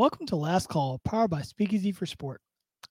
[0.00, 2.40] Welcome to Last Call, powered by Speakeasy for Sport.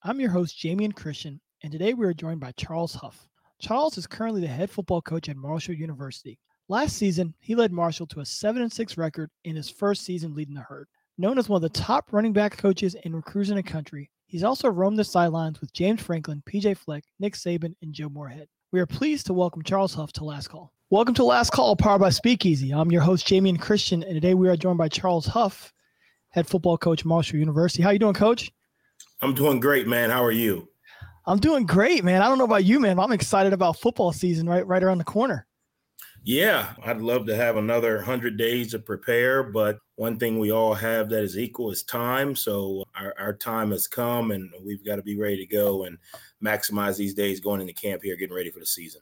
[0.04, 3.28] I'm your host, Jamion Christian, and today we are joined by Charles Huff.
[3.60, 6.38] Charles is currently the head football coach at Marshall University.
[6.72, 10.54] Last season, he led Marshall to a 7 6 record in his first season leading
[10.54, 10.88] the herd.
[11.18, 14.44] Known as one of the top running back coaches and recruits in the country, he's
[14.44, 18.48] also roamed the sidelines with James Franklin, PJ Fleck, Nick Saban, and Joe Moorhead.
[18.72, 20.72] We are pleased to welcome Charles Huff to Last Call.
[20.92, 22.72] Welcome to Last Call, powered by Speakeasy.
[22.72, 25.74] I'm your host, Jamion Christian, and today we are joined by Charles Huff,
[26.30, 27.82] head football coach, Marshall University.
[27.82, 28.52] How you doing, Coach?
[29.22, 30.12] I'm doing great, man.
[30.12, 30.70] How are you?
[31.26, 32.22] I'm doing great, man.
[32.22, 33.00] I don't know about you, man.
[33.00, 35.48] I'm excited about football season right right around the corner.
[36.24, 40.74] Yeah, I'd love to have another 100 days to prepare, but one thing we all
[40.74, 42.36] have that is equal is time.
[42.36, 45.86] So uh, our, our time has come and we've got to be ready to go
[45.86, 45.98] and
[46.44, 49.02] maximize these days going into camp here, getting ready for the season.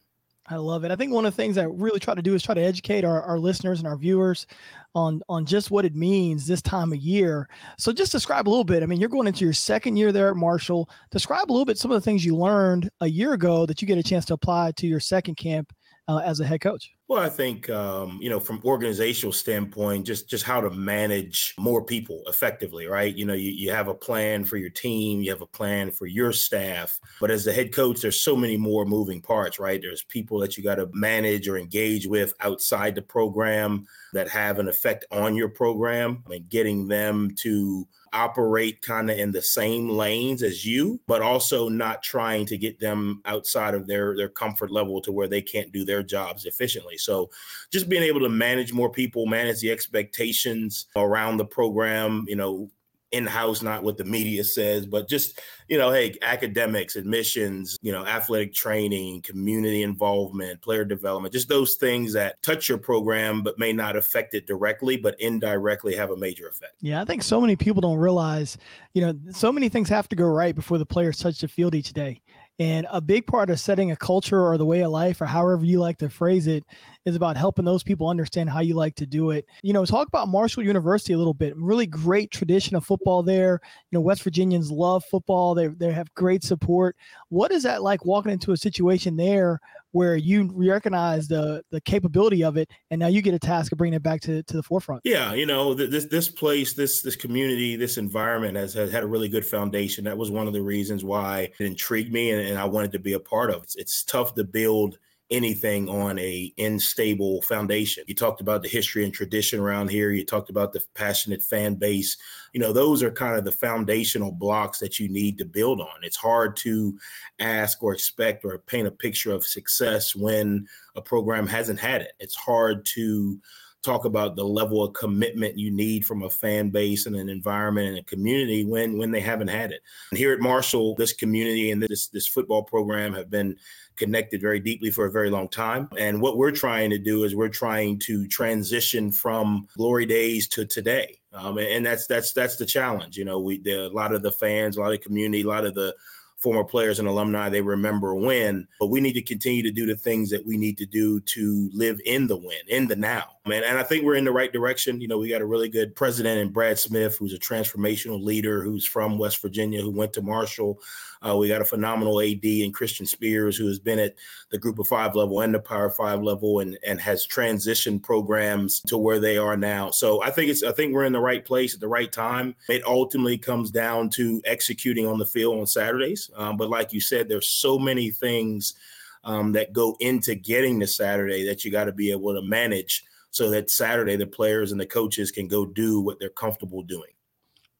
[0.49, 0.91] I love it.
[0.91, 3.03] I think one of the things I really try to do is try to educate
[3.03, 4.47] our, our listeners and our viewers
[4.95, 7.49] on on just what it means this time of year.
[7.77, 8.81] So just describe a little bit.
[8.81, 10.89] I mean, you're going into your second year there at Marshall.
[11.11, 13.87] Describe a little bit some of the things you learned a year ago that you
[13.87, 15.73] get a chance to apply to your second camp
[16.07, 16.91] uh, as a head coach.
[17.09, 21.83] Well, I think um, you know from organizational standpoint, just just how to manage more
[21.83, 23.15] people effectively, right?
[23.15, 26.05] You know, you, you have a plan for your team, you have a plan for
[26.05, 29.81] your staff, but as the head coach, there's so many more moving parts, right?
[29.81, 34.59] There's people that you got to manage or engage with outside the program that have
[34.59, 39.89] an effect on your program, and getting them to operate kind of in the same
[39.89, 44.71] lanes as you, but also not trying to get them outside of their their comfort
[44.71, 46.97] level to where they can't do their jobs efficiently.
[46.97, 47.29] So
[47.71, 52.71] just being able to manage more people, manage the expectations around the program, you know,
[53.17, 58.05] in-house not what the media says but just you know hey academics admissions you know
[58.05, 63.73] athletic training community involvement player development just those things that touch your program but may
[63.73, 66.73] not affect it directly but indirectly have a major effect.
[66.81, 68.57] Yeah i think so many people don't realize
[68.93, 71.75] you know so many things have to go right before the players touch the field
[71.75, 72.21] each day
[72.59, 75.63] and a big part of setting a culture or the way of life, or however
[75.63, 76.63] you like to phrase it,
[77.05, 79.45] is about helping those people understand how you like to do it.
[79.61, 81.55] You know, talk about Marshall University a little bit.
[81.55, 83.59] Really great tradition of football there.
[83.91, 85.53] You know, West Virginians love football.
[85.53, 86.95] They they have great support.
[87.29, 89.59] What is that like walking into a situation there
[89.97, 93.79] where you recognize the the capability of it, and now you get a task of
[93.79, 95.01] bringing it back to, to the forefront.
[95.03, 99.07] Yeah, you know this this place, this this community, this environment has, has had a
[99.07, 100.03] really good foundation.
[100.03, 102.99] That was one of the reasons why it intrigued me, and, and I wanted to
[102.99, 103.63] be a part of.
[103.63, 108.03] It's, it's tough to build anything on a unstable foundation.
[108.07, 110.11] You talked about the history and tradition around here.
[110.11, 112.17] You talked about the passionate fan base.
[112.53, 116.03] You know, those are kind of the foundational blocks that you need to build on.
[116.03, 116.97] It's hard to
[117.39, 122.13] ask or expect or paint a picture of success when a program hasn't had it.
[122.19, 123.39] It's hard to
[123.83, 127.87] talk about the level of commitment you need from a fan base and an environment
[127.87, 129.81] and a community when when they haven't had it.
[130.11, 133.55] And here at Marshall, this community and this this football program have been
[133.97, 135.89] connected very deeply for a very long time.
[135.97, 140.65] And what we're trying to do is we're trying to transition from glory days to
[140.65, 141.19] today.
[141.33, 143.17] Um, and that's that's that's the challenge.
[143.17, 145.47] You know, we the, a lot of the fans, a lot of the community, a
[145.47, 145.95] lot of the
[146.37, 149.97] former players and alumni they remember when but we need to continue to do the
[149.97, 153.63] things that we need to do to live in the win in the now man
[153.63, 155.95] and i think we're in the right direction you know we got a really good
[155.95, 160.21] president in brad smith who's a transformational leader who's from west virginia who went to
[160.21, 160.79] marshall
[161.25, 164.15] uh, we got a phenomenal AD in Christian Spears, who has been at
[164.49, 168.81] the Group of Five level and the Power Five level, and and has transitioned programs
[168.81, 169.91] to where they are now.
[169.91, 172.55] So I think it's I think we're in the right place at the right time.
[172.69, 176.29] It ultimately comes down to executing on the field on Saturdays.
[176.35, 178.75] Um, but like you said, there's so many things
[179.23, 183.03] um, that go into getting to Saturday that you got to be able to manage
[183.37, 187.11] so that Saturday the players and the coaches can go do what they're comfortable doing.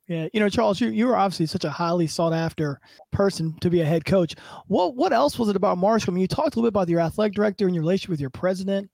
[0.08, 2.80] Yeah, you know, Charles, you, you were obviously such a highly sought after
[3.12, 4.36] person to be a head coach.
[4.68, 6.12] What what else was it about Marshall?
[6.12, 8.22] I mean, you talked a little bit about your athletic director and your relationship with
[8.22, 8.90] your president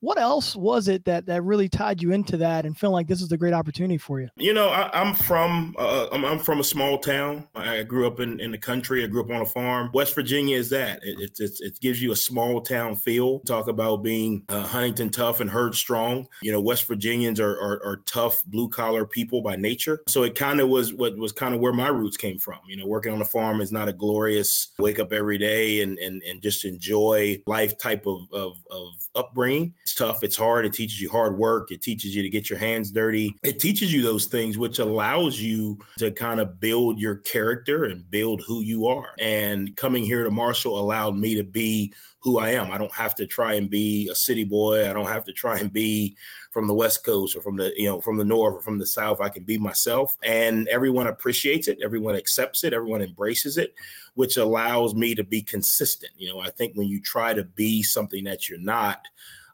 [0.00, 3.20] what else was it that that really tied you into that and feeling like this
[3.20, 4.28] is a great opportunity for you?
[4.36, 7.48] You know, I, am from uh, I'm, I'm, from a small town.
[7.54, 9.02] I grew up in, in the country.
[9.02, 9.90] I grew up on a farm.
[9.92, 11.00] West Virginia is that.
[11.02, 13.40] It, it, it gives you a small town feel.
[13.40, 16.28] Talk about being uh, Huntington tough and herd strong.
[16.42, 20.00] You know, West Virginians are, are, are tough blue collar people by nature.
[20.06, 22.58] So it kind of was what was kind of where my roots came from.
[22.68, 25.98] You know, working on a farm is not a glorious wake up every day and
[25.98, 29.74] and, and just enjoy life type of, of, of upbringing.
[29.88, 30.22] It's tough.
[30.22, 30.66] It's hard.
[30.66, 31.72] It teaches you hard work.
[31.72, 33.34] It teaches you to get your hands dirty.
[33.42, 38.08] It teaches you those things, which allows you to kind of build your character and
[38.10, 39.14] build who you are.
[39.18, 42.70] And coming here to Marshall allowed me to be who I am.
[42.70, 44.90] I don't have to try and be a city boy.
[44.90, 46.18] I don't have to try and be
[46.50, 48.86] from the West Coast or from the, you know, from the North or from the
[48.86, 49.22] South.
[49.22, 51.78] I can be myself and everyone appreciates it.
[51.82, 52.74] Everyone accepts it.
[52.74, 53.72] Everyone embraces it,
[54.16, 56.12] which allows me to be consistent.
[56.18, 59.00] You know, I think when you try to be something that you're not,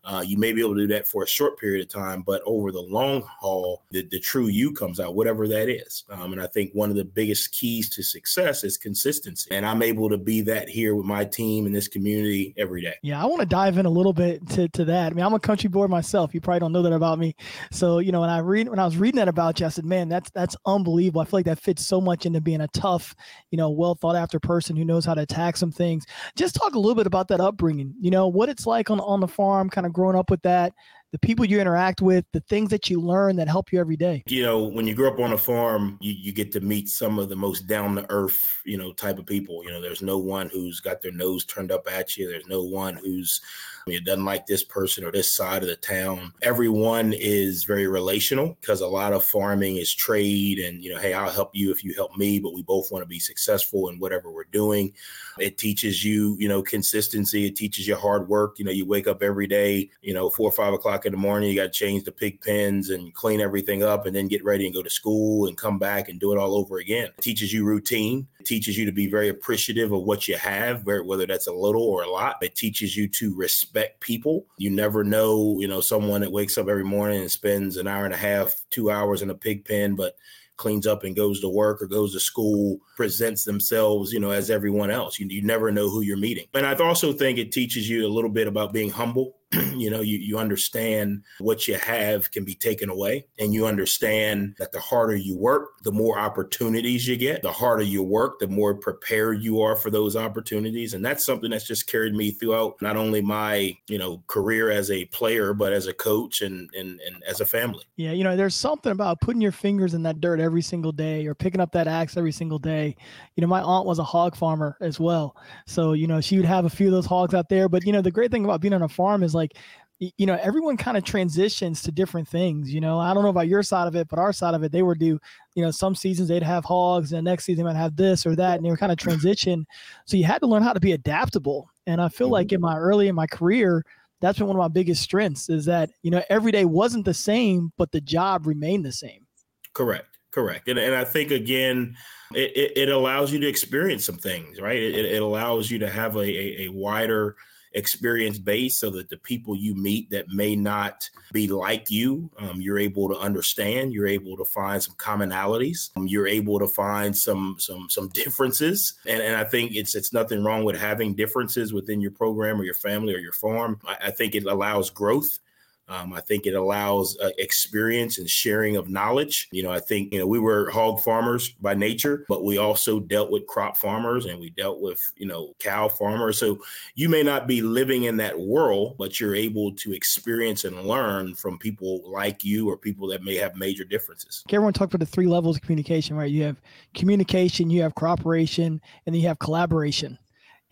[0.05, 2.43] uh, you may be able to do that for a short period of time, but
[2.45, 6.05] over the long haul, the, the true you comes out, whatever that is.
[6.11, 9.51] Um, and I think one of the biggest keys to success is consistency.
[9.51, 12.95] And I'm able to be that here with my team and this community every day.
[13.03, 15.13] Yeah, I want to dive in a little bit to, to that.
[15.13, 16.35] I mean, I'm a country boy myself.
[16.35, 17.35] You probably don't know that about me.
[17.71, 19.87] So, you know, when I read when I was reading that about you, I said,
[19.87, 21.23] man, that's that's unbelievable.
[21.23, 23.15] I feel like that fits so much into being a tough,
[23.51, 26.05] you know, well thought after person who knows how to attack some things.
[26.37, 29.21] Just talk a little bit about that upbringing, you know, what it's like on on
[29.21, 30.75] the farm, kind of growing up with that,
[31.15, 34.25] the people you interact with, the things that you learn that help you every day.
[34.27, 37.21] You know, when you grow up on a farm, you, you get to meet some
[37.21, 39.63] of the most down to earth, you know, type of people.
[39.63, 42.29] You know, there's no one who's got their nose turned up at you.
[42.29, 43.41] There's no one who's
[43.87, 46.33] I mean, doesn't like this person or this side of the town.
[46.41, 51.13] Everyone is very relational because a lot of farming is trade and, you know, hey,
[51.13, 53.99] I'll help you if you help me, but we both want to be successful in
[53.99, 54.95] whatever we're doing.
[55.39, 57.45] It teaches you, you know, consistency.
[57.45, 58.59] It teaches you hard work.
[58.59, 61.19] You know, you wake up every day, you know, four or five o'clock in the
[61.19, 64.45] morning, you got to change the pig pens and clean everything up and then get
[64.45, 67.11] ready and go to school and come back and do it all over again.
[67.19, 68.27] It teaches you routine.
[68.41, 71.83] It teaches you to be very appreciative of what you have, whether that's a little
[71.83, 72.37] or a lot.
[72.43, 74.47] It teaches you to respect people.
[74.59, 78.05] You never know, you know, someone that wakes up every morning and spends an hour
[78.05, 80.17] and a half, two hours in a pig pen, but
[80.57, 84.51] cleans up and goes to work or goes to school, presents themselves, you know, as
[84.51, 85.19] everyone else.
[85.19, 86.47] You, you never know who you're meeting.
[86.55, 89.37] And I also think it teaches you a little bit about being humble
[89.77, 94.55] you know you, you understand what you have can be taken away and you understand
[94.59, 97.43] that the harder you work the more opportunities you get.
[97.43, 100.95] The harder you work the more prepared you are for those opportunities.
[100.95, 104.91] And that's something that's just carried me throughout not only my you know career as
[104.91, 107.85] a player but as a coach and and, and as a family.
[107.97, 111.27] Yeah you know there's something about putting your fingers in that dirt every single day
[111.27, 112.97] or picking up that axe every single day.
[113.37, 115.37] You know my aunt was a hog farmer as well.
[115.67, 117.69] So you know she would have a few of those hogs out there.
[117.69, 119.57] But you know the great thing about being on a farm is like like
[120.01, 122.99] you know everyone kind of transitions to different things you know?
[122.99, 124.99] I don't know about your side of it but our side of it they would
[124.99, 125.19] do
[125.55, 128.27] you know some seasons they'd have hogs and the next season they might have this
[128.27, 129.67] or that and they were kind of transition.
[130.07, 132.67] So you had to learn how to be adaptable and i feel like in mm-hmm.
[132.67, 133.85] my early in my career
[134.21, 137.15] that's been one of my biggest strengths is that you know every day wasn't the
[137.15, 139.27] same but the job remained the same.
[139.75, 141.95] Correct correct and, and i think again
[142.35, 144.77] it, it, allows you to experience some things right?
[144.77, 147.37] It, it allows you to have a, a, a wider
[147.75, 152.61] experience base so that the people you meet that may not be like you, um,
[152.61, 157.17] you're able to understand, you're able to find some commonalities, um, you're able to find
[157.17, 158.95] some some some differences.
[159.07, 162.65] And, and I think it's it's nothing wrong with having differences within your program or
[162.65, 163.79] your family or your farm.
[163.87, 165.39] I, I think it allows growth.
[165.87, 169.49] Um, I think it allows uh, experience and sharing of knowledge.
[169.53, 173.01] You know, I think, you know, we were hog farmers by nature, but we also
[173.01, 176.39] dealt with crop farmers and we dealt with, you know, cow farmers.
[176.39, 176.59] So
[176.95, 181.35] you may not be living in that world, but you're able to experience and learn
[181.35, 184.43] from people like you or people that may have major differences.
[184.49, 186.31] Everyone talked about the three levels of communication, right?
[186.31, 186.57] You have
[186.95, 190.19] communication, you have cooperation, and then you have collaboration.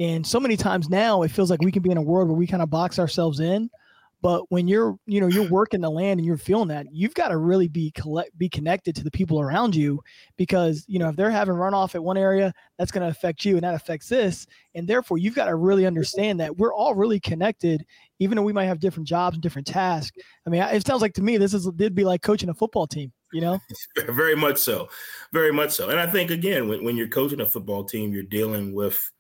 [0.00, 2.36] And so many times now, it feels like we can be in a world where
[2.36, 3.68] we kind of box ourselves in
[4.22, 7.28] but when you're, you know, you're working the land and you're feeling that, you've got
[7.28, 10.00] to really be collect, be connected to the people around you,
[10.36, 13.54] because you know if they're having runoff at one area, that's going to affect you,
[13.54, 17.18] and that affects this, and therefore you've got to really understand that we're all really
[17.18, 17.84] connected,
[18.20, 20.16] even though we might have different jobs and different tasks.
[20.46, 22.86] I mean, it sounds like to me this is did be like coaching a football
[22.86, 23.12] team.
[23.32, 23.58] You know,
[24.10, 24.88] very much so,
[25.32, 25.90] very much so.
[25.90, 29.10] And I think again, when, when you're coaching a football team, you're dealing with,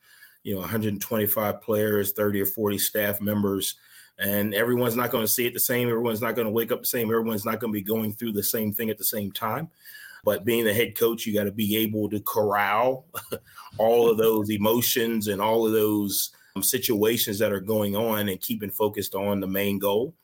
[0.44, 3.74] you know, 125 players, 30 or 40 staff members
[4.18, 5.88] and everyone's not going to see it the same.
[5.88, 7.10] Everyone's not going to wake up the same.
[7.10, 9.68] Everyone's not going to be going through the same thing at the same time.
[10.24, 13.06] But being the head coach, you got to be able to corral
[13.78, 18.40] all of those emotions and all of those um, situations that are going on and
[18.40, 20.14] keeping focused on the main goal.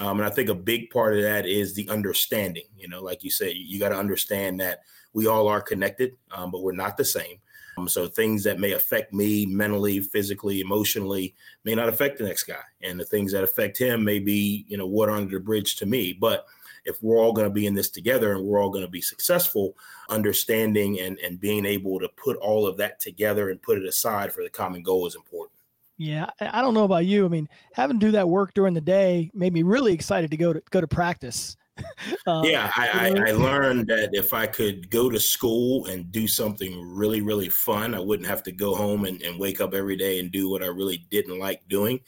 [0.00, 2.64] Um, and I think a big part of that is the understanding.
[2.76, 4.80] You know, like you said, you, you got to understand that
[5.12, 7.38] we all are connected, um, but we're not the same.
[7.76, 12.44] Um, so things that may affect me mentally, physically, emotionally may not affect the next
[12.44, 15.76] guy, and the things that affect him may be, you know, water under the bridge
[15.76, 16.12] to me.
[16.12, 16.46] But
[16.84, 19.00] if we're all going to be in this together and we're all going to be
[19.00, 19.76] successful,
[20.08, 24.32] understanding and and being able to put all of that together and put it aside
[24.32, 25.58] for the common goal is important.
[25.96, 27.24] Yeah, I don't know about you.
[27.24, 30.36] I mean, having to do that work during the day made me really excited to
[30.36, 31.56] go to go to practice.
[32.26, 36.28] um, yeah, I, I, I, learned that if I could go to school and do
[36.28, 39.96] something really, really fun, I wouldn't have to go home and, and wake up every
[39.96, 41.98] day and do what I really didn't like doing.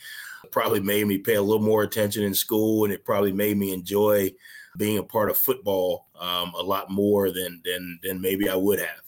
[0.45, 3.57] It probably made me pay a little more attention in school, and it probably made
[3.57, 4.31] me enjoy
[4.77, 8.79] being a part of football um, a lot more than than than maybe I would
[8.79, 9.03] have.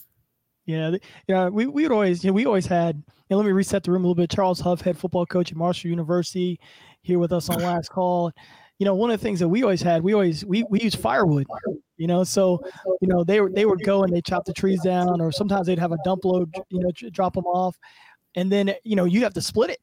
[0.67, 0.97] Yeah,
[1.29, 3.03] yeah, we we would always you know, we always had.
[3.31, 4.31] Know, let me reset the room a little bit.
[4.31, 6.59] Charles Huff, head football coach at Marshall University,
[7.03, 8.33] here with us on last call.
[8.79, 10.95] You know, one of the things that we always had, we always we we use
[10.95, 11.47] firewood.
[11.97, 12.61] You know, so
[13.01, 15.67] you know they were they would go and they chop the trees down, or sometimes
[15.67, 16.53] they'd have a dump load.
[16.71, 17.77] You know, drop them off,
[18.37, 19.81] and then you know you have to split it.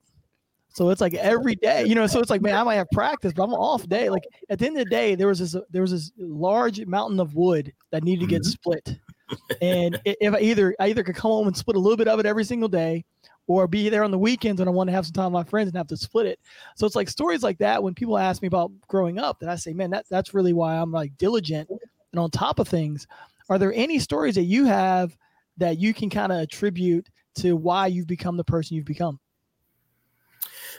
[0.70, 2.08] So it's like every day, you know.
[2.08, 4.10] So it's like, man, I might have practice, but I'm off day.
[4.10, 7.20] Like at the end of the day, there was this there was this large mountain
[7.20, 8.50] of wood that needed to get mm-hmm.
[8.50, 8.98] split
[9.62, 12.20] and if I either I either could come home and split a little bit of
[12.20, 13.04] it every single day,
[13.48, 15.50] or be there on the weekends when I want to have some time with my
[15.50, 16.40] friends and have to split it.
[16.76, 17.82] So it's like stories like that.
[17.82, 20.76] When people ask me about growing up, that I say, man, that that's really why
[20.76, 23.08] I'm like diligent and on top of things.
[23.50, 25.16] Are there any stories that you have
[25.58, 29.20] that you can kind of attribute to why you've become the person you've become?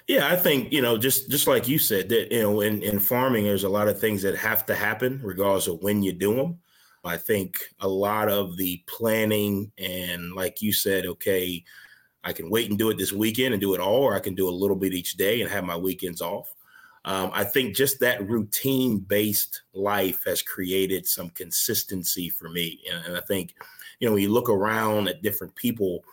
[0.08, 3.00] Yeah, I think you know, just just like you said, that you know, in in
[3.00, 6.35] farming, there's a lot of things that have to happen, regardless of when you do
[6.35, 6.58] them.
[7.04, 11.64] I think a lot of the planning and, like you said, okay,
[12.26, 14.35] I can wait and do it this weekend and do it all, or I can
[14.35, 16.52] do a little bit each day and have my weekends off.
[17.04, 22.80] Um, I think just that routine based life has created some consistency for me.
[22.90, 23.54] And, and, I think,
[24.00, 26.04] you know, when you look around at different people,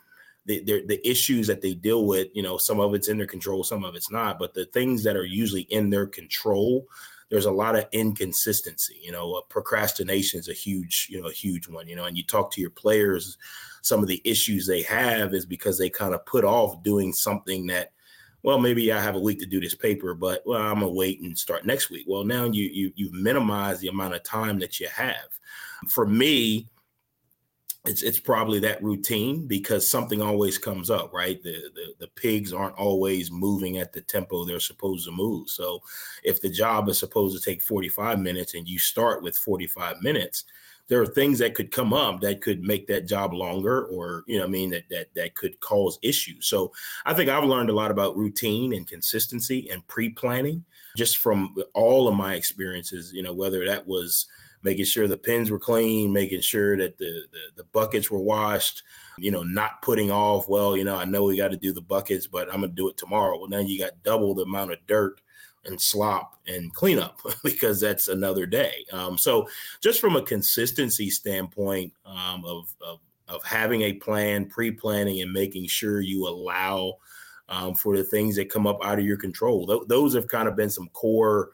[0.46, 3.64] the, the issues that they deal with, you know, some of it's in their control,
[3.64, 6.88] some of it's not, but the things that are usually in their control
[7.34, 9.00] there's a lot of inconsistency.
[9.02, 11.88] You know, uh, procrastination is a huge, you know, a huge one.
[11.88, 13.40] You know, and you talk to your players,
[13.84, 17.68] some of the issues they have is because they kind of put off doing something
[17.68, 17.92] that,
[18.42, 21.22] well, maybe I have a week to do this paper, but well, I'm gonna wait
[21.22, 22.06] and start next week.
[22.08, 25.28] Well, now you you you've minimized the amount of time that you have.
[25.90, 26.70] For me,
[27.86, 31.44] it's it's probably that routine because something always comes up, right?
[31.44, 35.50] The, the the pigs aren't always moving at the tempo they're supposed to move.
[35.50, 35.82] So
[36.24, 40.46] if the job is supposed to take 45 minutes and you start with 45 minutes,
[40.90, 44.38] there are things that could come up that could make that job longer or you
[44.38, 46.48] know I mean that that that could cause issues.
[46.48, 46.72] So
[47.06, 50.64] I think I've learned a lot about routine and consistency and pre-planning
[50.96, 54.28] just from all of my experiences, you know, whether that was
[54.62, 58.84] making sure the pins were clean, making sure that the, the, the buckets were washed,
[59.18, 61.82] you know, not putting off, well, you know, I know we got to do the
[61.82, 63.38] buckets, but I'm to do it tomorrow.
[63.38, 65.20] Well, now you got double the amount of dirt
[65.66, 68.86] and slop and cleanup because that's another day.
[68.92, 69.48] Um, so
[69.82, 75.68] just from a consistency standpoint um, of, of, of having a plan, pre-planning and making
[75.68, 76.98] sure you allow
[77.50, 79.68] um, for the things that come up out of your control.
[79.68, 81.52] Th- those have kind of been some core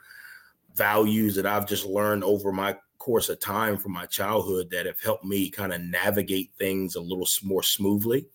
[0.75, 5.01] values that I've just learned over my course of time from my childhood that have
[5.01, 8.27] helped me kind of navigate things a little more smoothly.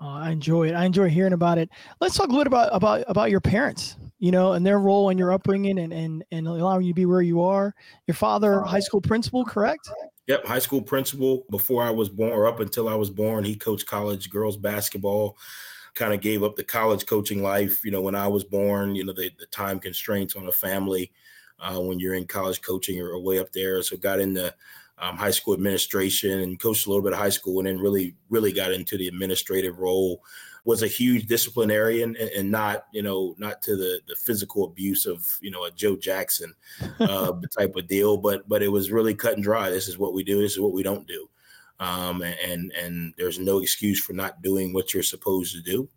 [0.00, 0.74] Oh, I enjoy it.
[0.74, 1.70] I enjoy hearing about it.
[2.00, 5.18] Let's talk a little about about about your parents, you know, and their role in
[5.18, 7.74] your upbringing and and and allowing you to be where you are.
[8.06, 9.88] Your father, high school principal, correct?
[10.26, 11.44] Yep, high school principal.
[11.50, 15.38] Before I was born, or up until I was born, he coached college girls basketball.
[15.94, 17.84] Kind of gave up the college coaching life.
[17.84, 21.12] You know, when I was born, you know, the, the time constraints on a family
[21.58, 23.82] uh, when you're in college coaching or, or, way up there.
[23.82, 24.54] So got into
[24.98, 28.14] um, high school administration and coached a little bit of high school, and then really
[28.28, 30.22] really got into the administrative role.
[30.68, 35.06] Was a huge disciplinarian and, and not you know not to the the physical abuse
[35.06, 36.54] of you know a Joe Jackson
[37.00, 39.70] uh, type of deal, but but it was really cut and dry.
[39.70, 40.40] This is what we do.
[40.40, 41.28] This is what we don't do.
[41.80, 45.88] Um, and and there's no excuse for not doing what you're supposed to do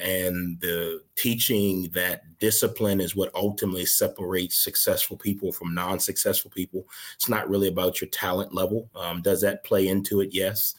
[0.00, 6.86] and the teaching that discipline is what ultimately separates successful people from non-successful people
[7.16, 10.74] it's not really about your talent level um, does that play into it yes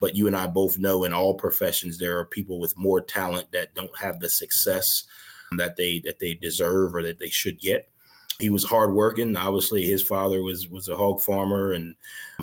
[0.00, 3.50] but you and i both know in all professions there are people with more talent
[3.52, 5.04] that don't have the success
[5.56, 7.88] that they that they deserve or that they should get
[8.38, 9.36] he was hardworking.
[9.36, 11.94] Obviously, his father was was a hog farmer, and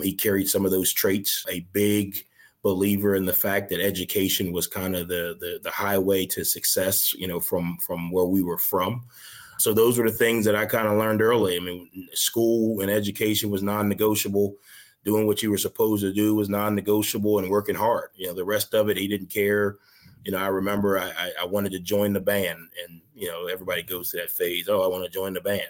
[0.02, 1.44] he carried some of those traits.
[1.48, 2.26] A big
[2.62, 7.14] believer in the fact that education was kind of the, the the, highway to success,
[7.14, 9.04] you know, from from where we were from.
[9.58, 11.56] So those were the things that I kind of learned early.
[11.56, 14.56] I mean, school and education was non-negotiable.
[15.04, 18.10] Doing what you were supposed to do was non-negotiable, and working hard.
[18.16, 19.76] You know, the rest of it, he didn't care.
[20.24, 23.82] You know, I remember I, I wanted to join the band, and you know, everybody
[23.82, 24.68] goes to that phase.
[24.68, 25.68] Oh, I want to join the band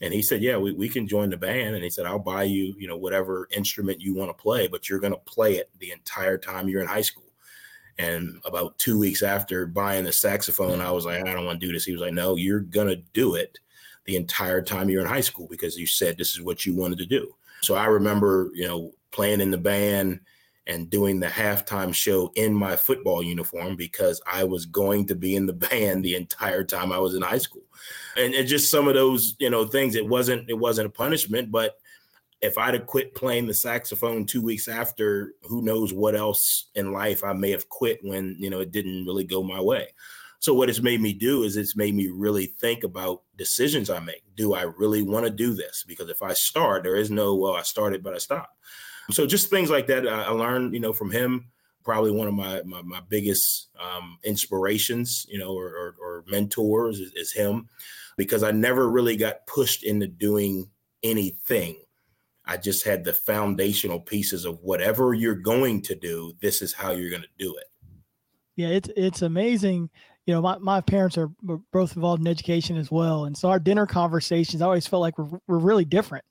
[0.00, 2.44] and he said, "Yeah, we, we can join the band." And he said, "I'll buy
[2.44, 5.70] you, you know, whatever instrument you want to play, but you're going to play it
[5.78, 7.24] the entire time you're in high school."
[7.98, 11.66] And about two weeks after buying the saxophone, I was like, I don't want to
[11.66, 11.84] do this.
[11.84, 13.58] He was like, No, you're gonna do it
[14.06, 16.98] the entire time you're in high school because you said this is what you wanted
[16.98, 17.34] to do.
[17.62, 20.20] So I remember, you know, playing in the band
[20.66, 25.34] and doing the halftime show in my football uniform because I was going to be
[25.36, 27.62] in the band the entire time I was in high school.
[28.16, 29.94] And, just some of those, you know, things.
[29.94, 31.76] It wasn't it wasn't a punishment, but
[32.42, 36.92] if I'd have quit playing the saxophone two weeks after, who knows what else in
[36.92, 39.88] life I may have quit when you know it didn't really go my way.
[40.40, 44.00] So what it's made me do is it's made me really think about decisions I
[44.00, 44.22] make.
[44.36, 45.84] Do I really want to do this?
[45.86, 48.56] Because if I start, there is no well, I started but I stopped.
[49.10, 51.50] So just things like that I learned, you know, from him.
[51.82, 57.00] Probably one of my my, my biggest um, inspirations, you know, or, or, or mentors
[57.00, 57.68] is, is him,
[58.16, 60.68] because I never really got pushed into doing
[61.02, 61.76] anything
[62.50, 66.90] I just had the foundational pieces of whatever you're going to do, this is how
[66.90, 67.66] you're going to do it.
[68.56, 69.88] Yeah, it's it's amazing.
[70.30, 71.28] You know, my, my parents are
[71.72, 73.24] both involved in education as well.
[73.24, 76.24] And so our dinner conversations, I always felt like we're, we're really different.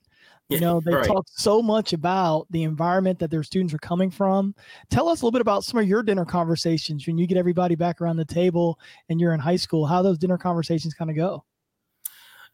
[0.47, 1.05] You yeah, know, they right.
[1.05, 4.55] talk so much about the environment that their students are coming from.
[4.89, 7.75] Tell us a little bit about some of your dinner conversations when you get everybody
[7.75, 8.79] back around the table
[9.09, 11.43] and you're in high school, how those dinner conversations kind of go.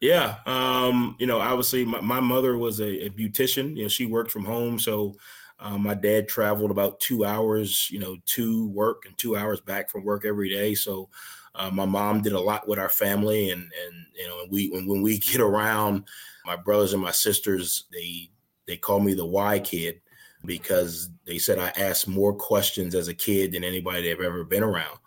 [0.00, 3.76] Yeah, um, you know, obviously my, my mother was a, a, beautician.
[3.76, 5.14] You know, she worked from home, so
[5.58, 9.90] um, my dad traveled about two hours, you know, to work and two hours back
[9.90, 10.74] from work every day.
[10.74, 11.08] So
[11.56, 14.86] uh, my mom did a lot with our family, and and you know, we when
[14.86, 16.04] when we get around,
[16.44, 18.30] my brothers and my sisters, they
[18.66, 20.00] they call me the Y kid
[20.44, 24.62] because they said I asked more questions as a kid than anybody they've ever been
[24.62, 24.98] around.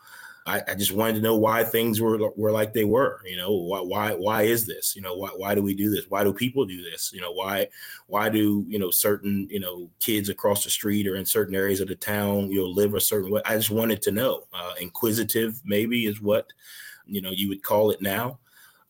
[0.50, 3.22] I, I, just wanted to know why things were were like they were.
[3.26, 4.96] You know, why why why is this?
[4.96, 6.06] You know, why why do we do this?
[6.10, 7.12] Why do people do this?
[7.14, 7.68] You know, why
[8.08, 11.82] why do you know certain you know kids across the street or in certain areas
[11.82, 13.42] of the town you know live a certain way?
[13.46, 14.44] I just wanted to know.
[14.54, 16.48] Uh, inquisitive maybe is what
[17.06, 18.40] you know you would call it now.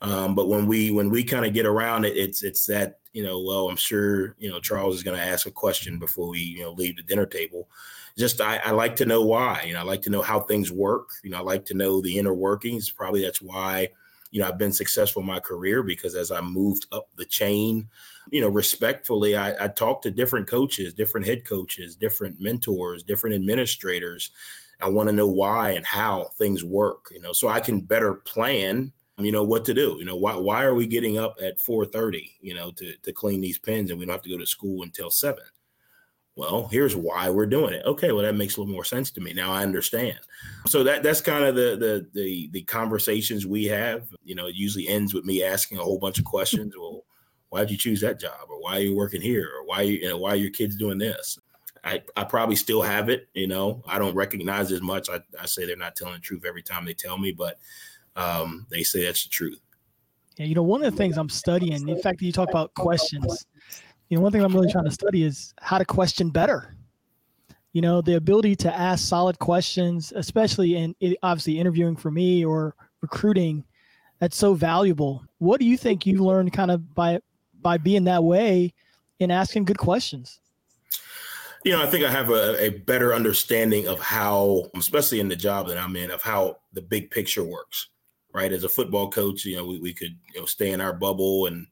[0.01, 3.24] Um, but when we when we kind of get around it, it's it's that you
[3.24, 6.40] know well I'm sure you know Charles is going to ask a question before we
[6.40, 7.68] you know leave the dinner table
[8.17, 9.63] just I, I, like to know why.
[9.65, 11.09] You know, I like to know how things work.
[11.24, 12.89] You know, I like to know the inner workings.
[12.89, 13.89] Probably that's why,
[14.31, 17.87] you know, I've been successful in my career because as I moved up the chain,
[18.31, 23.35] you know, respectfully, I, I talked to different coaches, different head coaches, different mentors, different
[23.35, 24.31] administrators.
[24.81, 28.15] I want to know why and how things work, you know, so I can better
[28.15, 28.91] plan
[29.22, 32.31] you know what to do you know why why are we getting up at 4:30
[32.41, 34.83] you know to to clean these pens and we don't have to go to school
[34.83, 35.43] until 7
[36.40, 37.86] well, here's why we're doing it.
[37.86, 39.34] Okay, well that makes a little more sense to me.
[39.34, 40.20] Now I understand.
[40.68, 44.08] So that that's kind of the the the the conversations we have.
[44.24, 46.75] You know, it usually ends with me asking a whole bunch of questions.
[46.78, 47.04] well,
[47.50, 50.08] why did you choose that job, or why are you working here, or why you
[50.08, 51.38] know why are your kids doing this?
[51.84, 53.28] I, I probably still have it.
[53.34, 55.10] You know, I don't recognize as much.
[55.10, 57.60] I, I say they're not telling the truth every time they tell me, but
[58.16, 59.60] um, they say that's the truth.
[60.38, 63.46] Yeah, you know, one of the things I'm studying, in fact you talk about questions,
[64.09, 66.75] you know, one thing I'm really trying to study is how to question better.
[67.74, 72.75] You know, the ability to ask solid questions, especially in obviously interviewing for me or
[73.01, 73.63] recruiting,
[74.19, 75.24] that's so valuable.
[75.37, 77.19] What do you think you learned kind of by
[77.61, 78.74] by being that way
[79.19, 80.39] in asking good questions?
[81.63, 85.35] You know, I think I have a, a better understanding of how, especially in the
[85.35, 87.89] job that I'm in, of how the big picture works.
[88.31, 90.93] Right, as a football coach, you know, we, we could you know stay in our
[90.93, 91.65] bubble and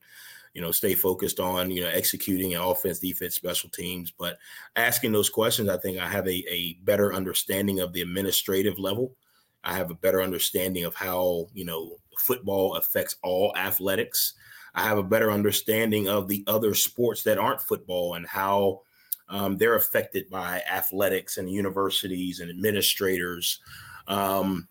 [0.57, 4.09] you know, stay focused on, you know, executing an offense, defense, special teams.
[4.09, 4.39] But
[4.75, 9.15] asking those questions, I think I have a, a better understanding of the administrative level.
[9.63, 14.33] I have a better understanding of how, you know, football affects all athletics.
[14.73, 18.81] I have a better understanding of the other sports that aren't football and how
[19.29, 23.59] um, they're affected by athletics and universities and administrators.
[24.07, 24.67] Um,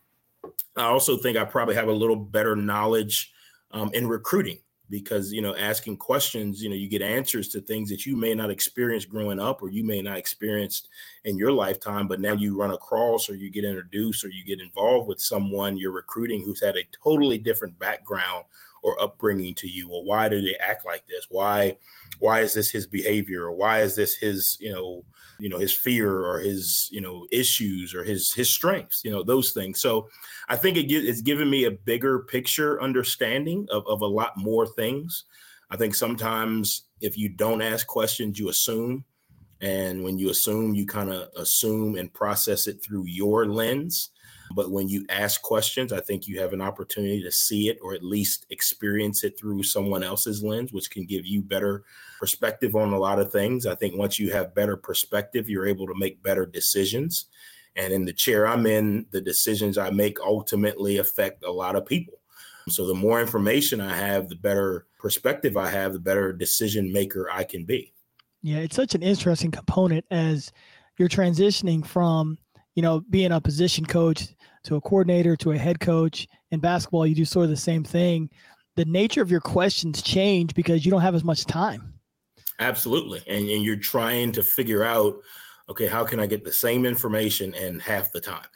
[0.77, 3.33] I also think I probably have a little better knowledge
[3.70, 7.88] um, in recruiting because you know asking questions you know you get answers to things
[7.88, 10.88] that you may not experience growing up or you may not experience
[11.25, 14.61] in your lifetime but now you run across or you get introduced or you get
[14.61, 18.44] involved with someone you're recruiting who's had a totally different background
[18.83, 21.27] or upbringing to you or why do they act like this?
[21.29, 21.77] Why
[22.19, 23.45] why is this his behavior?
[23.45, 25.05] Or why is this his you know
[25.39, 29.23] you know his fear or his you know issues or his his strengths you know
[29.23, 29.81] those things?
[29.81, 30.09] So
[30.49, 34.67] i think it it's given me a bigger picture understanding of, of a lot more
[34.67, 35.25] things.
[35.71, 39.05] I think sometimes if you don't ask questions you assume.
[39.62, 44.11] And when you assume you kind of assume and process it through your lens
[44.55, 47.95] but when you ask questions, I think you have an opportunity to see it or
[47.95, 51.85] at least experience it through someone else's lens, which can give you better
[52.19, 53.67] perspective on a lot of things.
[53.67, 57.27] I think once you have better perspective, you're able to make better decisions.
[57.75, 61.85] And in the chair I'm in, the decisions I make ultimately affect a lot of
[61.85, 62.15] people.
[62.69, 67.31] So the more information I have, the better perspective I have, the better decision maker
[67.31, 67.93] I can be.
[68.43, 70.53] Yeah, it's such an interesting component as
[70.99, 72.39] you're transitioning from,
[72.77, 74.29] you know, being a position coach
[74.65, 76.29] to a coordinator to a head coach.
[76.53, 78.31] In basketball, you do sort of the same thing.
[78.77, 81.95] The nature of your questions change because you don't have as much time.
[82.61, 83.23] Absolutely.
[83.27, 85.17] And, and you're trying to figure out
[85.69, 88.47] okay, how can I get the same information in half the time?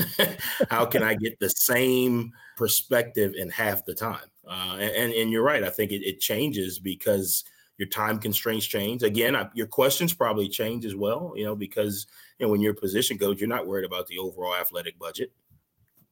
[0.70, 4.26] how can I get the same perspective in half the time?
[4.46, 5.62] Uh, and, and you're right.
[5.62, 7.44] I think it, it, changes because
[7.78, 9.02] your time constraints change.
[9.02, 12.06] Again, I, your questions probably change as well, you know, because
[12.38, 15.32] you know, when you're a position coach, you're not worried about the overall athletic budget.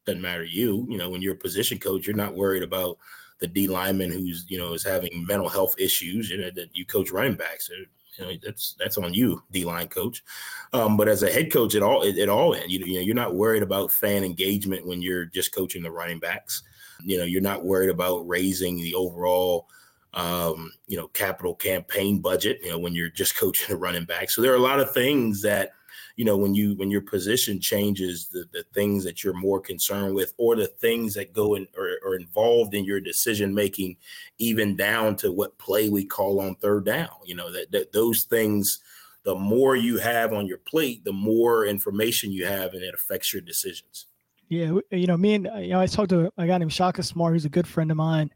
[0.05, 0.87] Doesn't matter you.
[0.91, 2.99] You know, when you're a position coach, you're not worried about
[3.41, 6.85] the D lineman who's, you know, is having mental health issues, you know, that you
[6.85, 7.71] coach running backs.
[8.19, 10.23] You know, that's that's on you, D line coach.
[10.73, 12.69] Um, but as a head coach, it all it, it all in.
[12.69, 16.21] You, you know, you're not worried about fan engagement when you're just coaching the running
[16.21, 16.63] backs.
[17.03, 19.67] You know, you're not worried about raising the overall
[20.15, 24.31] um, you know, capital campaign budget, you know, when you're just coaching a running back.
[24.31, 25.73] So there are a lot of things that
[26.17, 30.15] you know when you when your position changes the, the things that you're more concerned
[30.15, 33.97] with or the things that go in or are involved in your decision making
[34.39, 38.25] even down to what play we call on third down you know that, that those
[38.25, 38.81] things
[39.25, 43.33] the more you have on your plate the more information you have and it affects
[43.33, 44.07] your decisions
[44.49, 47.33] yeah, you know, me and you know, I talked to a guy named Shaka Smart,
[47.33, 48.31] who's a good friend of mine.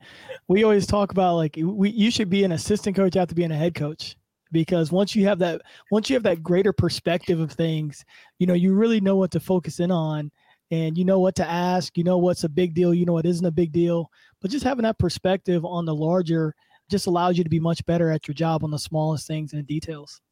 [0.48, 3.56] We always talk about like we you should be an assistant coach after being a
[3.56, 4.16] head coach.
[4.50, 8.02] Because once you have that once you have that greater perspective of things
[8.38, 10.30] you know you really know what to focus in on
[10.70, 13.26] and you know what to ask you know what's a big deal you know what
[13.26, 14.10] isn't a big deal.
[14.40, 16.54] But just having that perspective on the larger
[16.90, 19.60] just allows you to be much better at your job on the smallest things and
[19.60, 20.22] the details.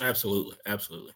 [0.00, 1.12] Absolutely absolutely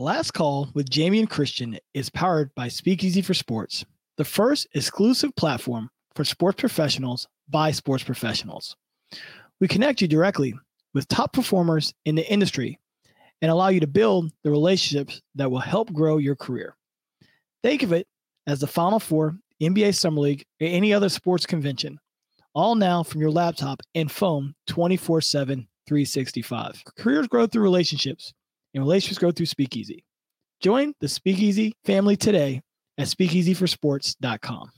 [0.00, 3.84] last call with jamion christian is powered by speakeasy for sports
[4.16, 8.76] the first exclusive platform for sports professionals by sports professionals
[9.60, 10.54] we connect you directly
[10.94, 12.78] with top performers in the industry
[13.42, 16.76] and allow you to build the relationships that will help grow your career.
[17.62, 18.06] Think of it
[18.46, 21.98] as the Final Four, NBA Summer League, or any other sports convention,
[22.54, 26.82] all now from your laptop and phone 24 7, 365.
[26.96, 28.32] Careers grow through relationships,
[28.78, 30.04] and relationships grow through Speakeasy.
[30.60, 32.62] Join the Speakeasy family today
[32.96, 34.70] at speakeasyforsports.com.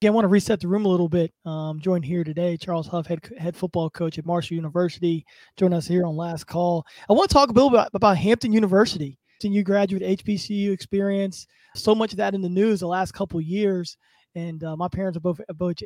[0.00, 1.32] Again, I want to reset the room a little bit.
[1.44, 5.24] Um, joined here today, Charles Huff, head, head football coach at Marshall University,
[5.56, 6.84] join us here on Last Call.
[7.08, 9.18] I want to talk a little bit about, Hampton University.
[9.42, 13.98] You graduate HBCU experience, so much of that in the news the last couple years.
[14.34, 15.76] And uh, my parents are both both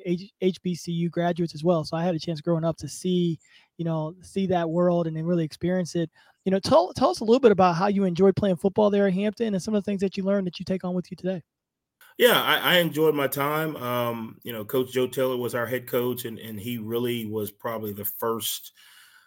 [0.41, 3.37] HBCU graduates as well, so I had a chance growing up to see,
[3.77, 6.09] you know, see that world and then really experience it.
[6.49, 9.07] You know, tell tell us a little bit about how you enjoyed playing football there
[9.07, 11.11] at Hampton and some of the things that you learned that you take on with
[11.11, 11.43] you today.
[12.17, 13.77] Yeah, I, I enjoyed my time.
[13.77, 17.51] Um, you know, Coach Joe Taylor was our head coach, and and he really was
[17.51, 18.73] probably the first,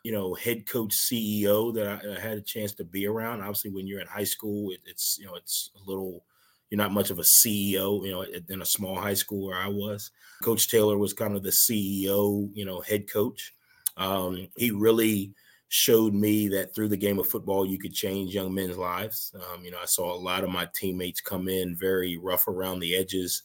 [0.03, 3.41] you know, head coach CEO that I, I had a chance to be around.
[3.41, 6.23] Obviously, when you're in high school, it, it's you know it's a little
[6.71, 9.67] you're not much of a CEO, you know, in a small high school where I
[9.67, 10.09] was.
[10.41, 13.53] Coach Taylor was kind of the CEO, you know, head coach.
[13.95, 15.35] Um, he really
[15.73, 19.33] showed me that through the game of football, you could change young men's lives.
[19.35, 22.81] Um, you know, I saw a lot of my teammates come in very rough around
[22.81, 23.43] the edges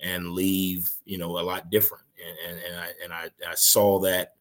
[0.00, 2.04] and leave, you know, a lot different.
[2.26, 4.32] And, and, and I and I, I saw that.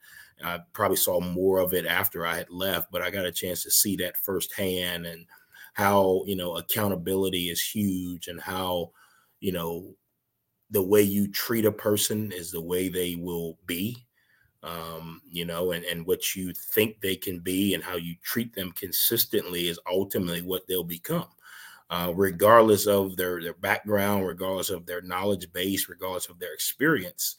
[0.45, 3.63] I probably saw more of it after I had left, but I got a chance
[3.63, 5.25] to see that firsthand and
[5.73, 8.91] how you know accountability is huge and how
[9.41, 9.93] you know
[10.71, 14.04] the way you treat a person is the way they will be
[14.65, 18.53] um, you know, and, and what you think they can be and how you treat
[18.53, 21.27] them consistently is ultimately what they'll become.
[21.91, 27.35] Uh, regardless of their, their background, regardless of their knowledge base, regardless of their experience.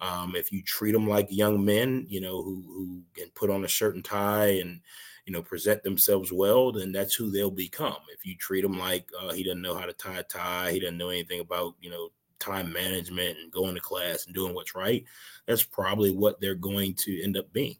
[0.00, 3.66] Um, if you treat them like young men, you know, who, who can put on
[3.66, 4.80] a shirt and tie and,
[5.26, 7.98] you know, present themselves well, then that's who they'll become.
[8.10, 10.80] If you treat them like uh, he doesn't know how to tie a tie, he
[10.80, 12.08] doesn't know anything about, you know,
[12.40, 15.04] time management and going to class and doing what's right,
[15.46, 17.76] that's probably what they're going to end up being.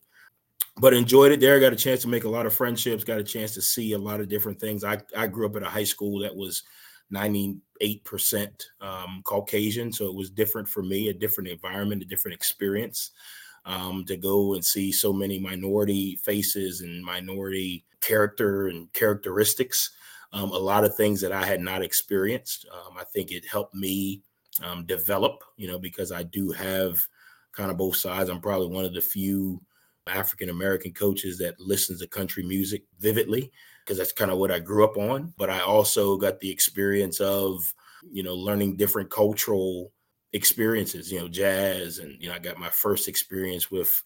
[0.77, 1.59] But enjoyed it there.
[1.59, 3.99] Got a chance to make a lot of friendships, got a chance to see a
[3.99, 4.85] lot of different things.
[4.85, 6.62] I, I grew up at a high school that was
[7.12, 7.61] 98%
[8.81, 9.92] um, Caucasian.
[9.92, 13.11] So it was different for me, a different environment, a different experience.
[13.66, 19.90] Um, to go and see so many minority faces and minority character and characteristics.
[20.33, 22.66] Um, a lot of things that I had not experienced.
[22.73, 24.23] Um, I think it helped me
[24.62, 27.01] um, develop, you know, because I do have
[27.53, 28.31] kind of both sides.
[28.31, 29.61] I'm probably one of the few
[30.07, 33.51] African American coaches that listens to country music vividly
[33.85, 35.33] because that's kind of what I grew up on.
[35.37, 37.62] But I also got the experience of,
[38.11, 39.92] you know, learning different cultural
[40.33, 41.99] experiences, you know, jazz.
[41.99, 44.03] And, you know, I got my first experience with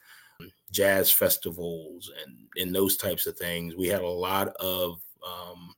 [0.72, 3.76] jazz festivals and, and those types of things.
[3.76, 5.74] We had a lot of um,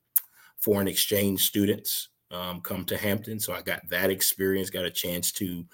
[0.58, 3.38] foreign exchange students um, come to Hampton.
[3.40, 5.64] So I got that experience, got a chance to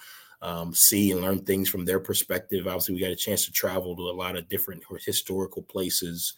[0.43, 2.67] um, see and learn things from their perspective.
[2.67, 6.35] Obviously, we got a chance to travel to a lot of different historical places,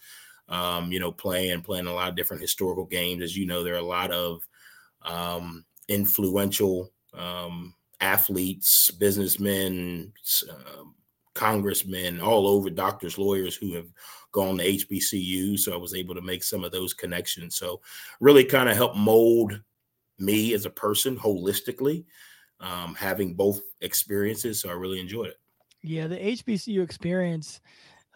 [0.49, 3.23] um, you know, playing, playing a lot of different historical games.
[3.23, 4.47] As you know, there are a lot of
[5.03, 10.13] um, influential um, athletes, businessmen,
[10.51, 10.85] uh,
[11.35, 13.89] congressmen all over, doctors, lawyers who have
[14.33, 15.59] gone to HBCU.
[15.59, 17.57] So I was able to make some of those connections.
[17.57, 17.81] So
[18.21, 19.61] really kind of help mold
[20.19, 22.05] me as a person holistically,
[22.61, 24.61] um, having both experiences.
[24.61, 25.37] So I really enjoyed it.
[25.83, 27.61] Yeah, the HBCU experience,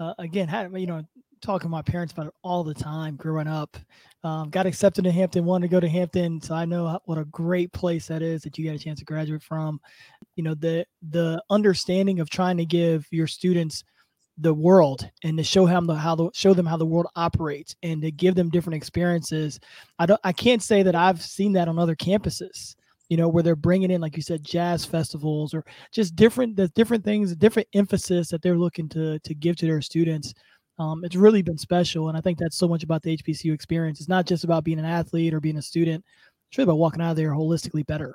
[0.01, 1.03] uh, again, had you know,
[1.41, 3.77] talking to my parents about it all the time growing up.
[4.25, 7.25] Um, got accepted to Hampton, wanted to go to Hampton, so I know what a
[7.27, 9.81] great place that is that you got a chance to graduate from.
[10.35, 13.85] You know, the the understanding of trying to give your students
[14.41, 17.75] the world and to show them the, how the show them how the world operates
[17.83, 19.59] and to give them different experiences.
[19.99, 22.75] I don't I can't say that I've seen that on other campuses.
[23.09, 26.69] You know, where they're bringing in, like you said, jazz festivals or just different the
[26.69, 30.35] different things, different emphasis that they're looking to to give to their students.
[30.79, 33.99] Um, it's really been special, and I think that's so much about the HBCU experience.
[33.99, 36.05] It's not just about being an athlete or being a student;
[36.49, 38.15] it's really about walking out of there holistically better.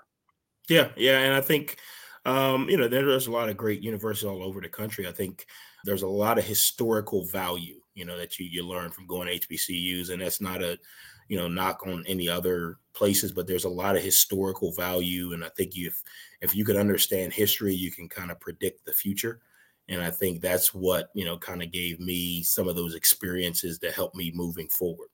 [0.69, 1.79] Yeah, yeah, and I think
[2.25, 5.07] um, you know there's a lot of great universities all over the country.
[5.07, 5.45] I think
[5.83, 9.47] there's a lot of historical value, you know, that you you learn from going to
[9.47, 10.79] HBCUs, and that's not a
[11.27, 15.43] you know knock on any other places, but there's a lot of historical value, and
[15.43, 16.01] I think if
[16.41, 19.41] if you could understand history, you can kind of predict the future.
[19.89, 23.79] And I think that's what you know kind of gave me some of those experiences
[23.79, 25.09] that helped me moving forward.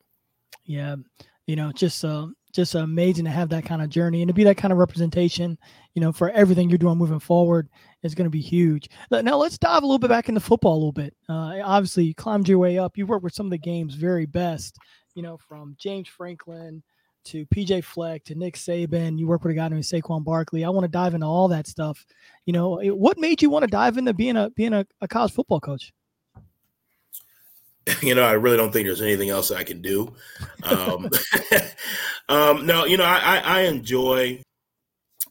[0.66, 0.98] Yeah,
[1.48, 4.44] you know, just uh, just amazing to have that kind of journey and to be
[4.44, 5.58] that kind of representation,
[5.94, 7.70] you know, for everything you're doing moving forward
[8.04, 8.90] is going to be huge.
[9.12, 11.14] Now let's dive a little bit back into football a little bit.
[11.28, 12.98] Uh, obviously, you climbed your way up.
[12.98, 14.78] You worked with some of the game's very best,
[15.16, 16.82] you know, from James Franklin
[17.26, 19.20] to PJ Fleck to Nick Saban.
[19.20, 20.64] You work with a guy named Saquon Barkley.
[20.64, 22.06] I want to dive into all that stuff.
[22.46, 25.34] You know, what made you want to dive into being a being a, a college
[25.34, 25.94] football coach?
[28.02, 30.14] you know, I really don't think there's anything else I can do.
[30.64, 31.10] Um,
[32.30, 34.42] um, no, you know, I, I, enjoy,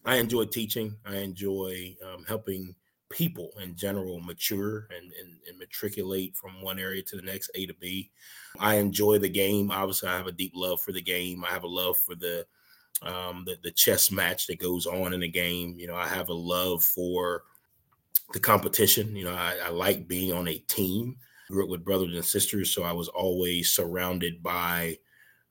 [0.05, 0.97] I enjoy teaching.
[1.05, 2.75] I enjoy um, helping
[3.11, 7.67] people in general mature and, and, and, matriculate from one area to the next, A
[7.67, 8.11] to B.
[8.59, 9.71] I enjoy the game.
[9.71, 11.45] Obviously, I have a deep love for the game.
[11.45, 12.47] I have a love for the
[13.01, 15.77] um, the, the chess match that goes on in the game.
[15.79, 17.45] You know, I have a love for
[18.33, 19.15] the competition.
[19.15, 21.17] You know, I, I like being on a team
[21.51, 24.99] grew up with brothers and sisters, so I was always surrounded by,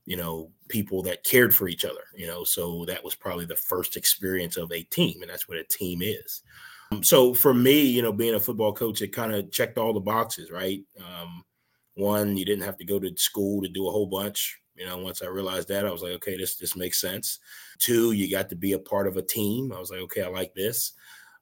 [0.05, 2.03] you know, people that cared for each other.
[2.15, 5.57] You know, so that was probably the first experience of a team, and that's what
[5.57, 6.43] a team is.
[6.91, 9.93] Um, so for me, you know, being a football coach, it kind of checked all
[9.93, 10.81] the boxes, right?
[10.99, 11.43] Um,
[11.95, 14.59] one, you didn't have to go to school to do a whole bunch.
[14.75, 17.39] You know, once I realized that, I was like, okay, this this makes sense.
[17.79, 19.73] Two, you got to be a part of a team.
[19.73, 20.93] I was like, okay, I like this.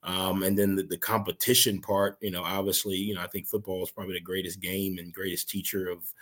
[0.06, 3.82] Um, and then the, the, competition part, you know, obviously, you know, I think football
[3.82, 6.14] is probably the greatest game and greatest teacher of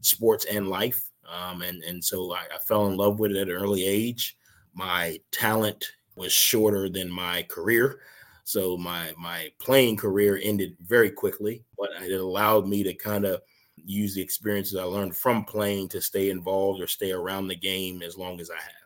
[0.00, 1.10] sports and life.
[1.28, 4.36] Um, and and so I, I, fell in love with it at an early age.
[4.74, 8.00] My talent was shorter than my career,
[8.44, 11.64] so my my playing career ended very quickly.
[11.76, 13.40] But it allowed me to kind of
[13.76, 18.02] use the experiences I learned from playing to stay involved or stay around the game
[18.02, 18.82] as long as I have.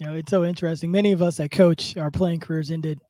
[0.00, 0.90] You know, it's so interesting.
[0.90, 3.00] Many of us that coach, our playing careers ended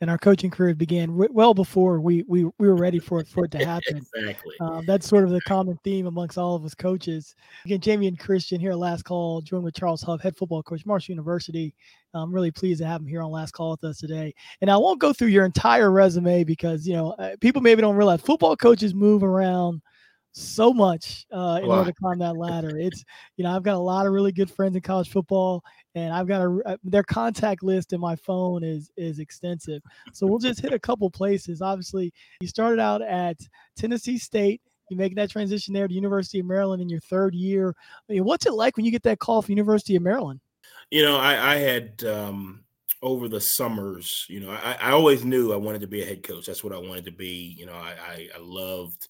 [0.00, 3.44] and our coaching career began well before we we, we were ready for it for
[3.44, 3.98] it to happen.
[3.98, 4.54] exactly.
[4.60, 7.34] Um, that's sort of the common theme amongst all of us coaches.
[7.64, 11.74] Again, Jamion Christian here, last call, joined with Charles Huff, head football coach, Marshall University.
[12.14, 14.34] I'm really pleased to have him here on last call with us today.
[14.60, 17.96] And I won't go through your entire resume because you know uh, people maybe don't
[17.96, 19.80] realize football coaches move around
[20.32, 22.78] so much uh, in order to climb that ladder.
[22.78, 23.04] It's
[23.36, 25.62] you know I've got a lot of really good friends in college football,
[25.94, 29.82] and I've got a uh, their contact list in my phone is is extensive.
[30.12, 31.62] So we'll just hit a couple places.
[31.62, 33.36] Obviously, you started out at
[33.76, 34.60] Tennessee State.
[34.88, 37.76] You making that transition there to University of Maryland in your third year.
[38.08, 40.40] I mean, what's it like when you get that call from University of Maryland?
[40.90, 42.64] You know, I, I had um,
[43.00, 44.26] over the summers.
[44.28, 46.46] You know, I, I always knew I wanted to be a head coach.
[46.46, 47.54] That's what I wanted to be.
[47.56, 49.06] You know, I, I, I loved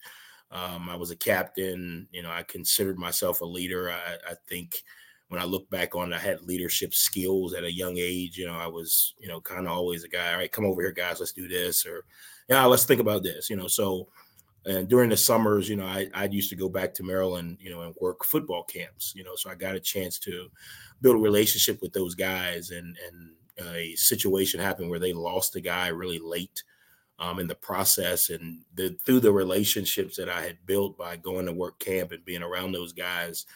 [0.50, 2.08] um, I was a captain.
[2.12, 3.90] You know, I considered myself a leader.
[3.90, 4.82] I, I, think
[5.28, 8.36] when I look back on, it, I had leadership skills at a young age.
[8.36, 10.32] You know, I was, you know, kind of always a guy.
[10.32, 11.20] All right, come over here, guys.
[11.20, 12.04] Let's do this, or
[12.48, 13.48] yeah, let's think about this.
[13.48, 14.08] You know, so
[14.66, 17.70] and during the summers, you know, I, I used to go back to Maryland, you
[17.70, 20.48] know, and work football camps, you know, so I got a chance to
[21.00, 22.70] build a relationship with those guys.
[22.70, 26.62] And, and a situation happened where they lost a guy really late
[27.20, 28.30] um, in the process.
[28.30, 32.24] And the, through the relationships that I had built by going to work camp and
[32.24, 33.46] being around those guys,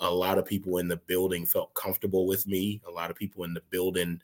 [0.00, 2.82] a lot of people in the building felt comfortable with me.
[2.86, 4.20] A lot of people in the building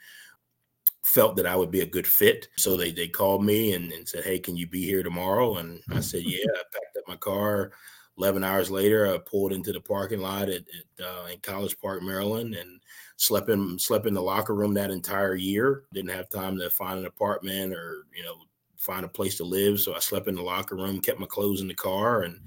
[1.02, 2.48] felt that I would be a good fit.
[2.56, 5.56] So they they called me and, and said, Hey, can you be here tomorrow?
[5.56, 7.72] And I said, Yeah, I packed up my car.
[8.18, 10.62] 11 hours later, I pulled into the parking lot at,
[10.98, 12.78] at uh, in College Park, Maryland, and
[13.16, 15.84] slept in slept in the locker room that entire year.
[15.94, 18.36] Didn't have time to find an apartment or you know
[18.80, 19.78] find a place to live.
[19.78, 22.40] So I slept in the locker room, kept my clothes in the car, and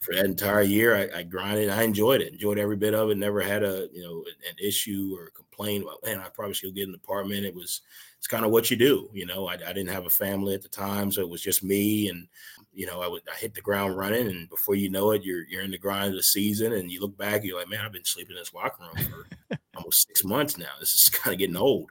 [0.00, 1.70] for that entire year, I, I grinded.
[1.70, 3.16] I enjoyed it, enjoyed every bit of it.
[3.16, 6.04] Never had a you know an issue or complain about.
[6.04, 7.46] Man, I probably should get an apartment.
[7.46, 7.82] It was
[8.18, 9.08] it's kind of what you do.
[9.12, 11.62] You know, I, I, didn't have a family at the time, so it was just
[11.62, 12.26] me, and
[12.74, 15.44] you know, I would I hit the ground running, and before you know it, you're
[15.44, 17.92] you're in the grind of the season, and you look back, you're like, man, I've
[17.92, 20.72] been sleeping in this locker room for almost six months now.
[20.80, 21.90] This is kind of getting old.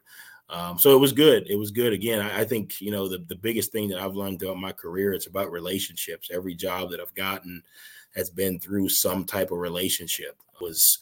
[0.50, 1.50] Um, so it was good.
[1.50, 1.94] It was good.
[1.94, 4.72] Again, I, I, think you know the the biggest thing that I've learned throughout my
[4.72, 6.30] career it's about relationships.
[6.32, 7.64] Every job that I've gotten
[8.16, 10.38] has been through some type of relationship.
[10.54, 11.00] It was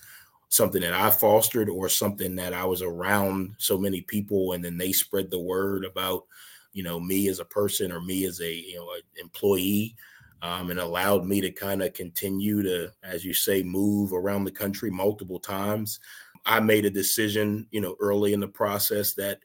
[0.47, 4.77] something that I fostered or something that I was around so many people, and then
[4.77, 6.23] they spread the word about
[6.71, 9.95] you know me as a person or me as a you know an employee.
[10.41, 14.51] Um, and allowed me to kind of continue to, as you say, move around the
[14.51, 16.01] country multiple times.
[16.45, 19.39] I made a decision, you know, early in the process that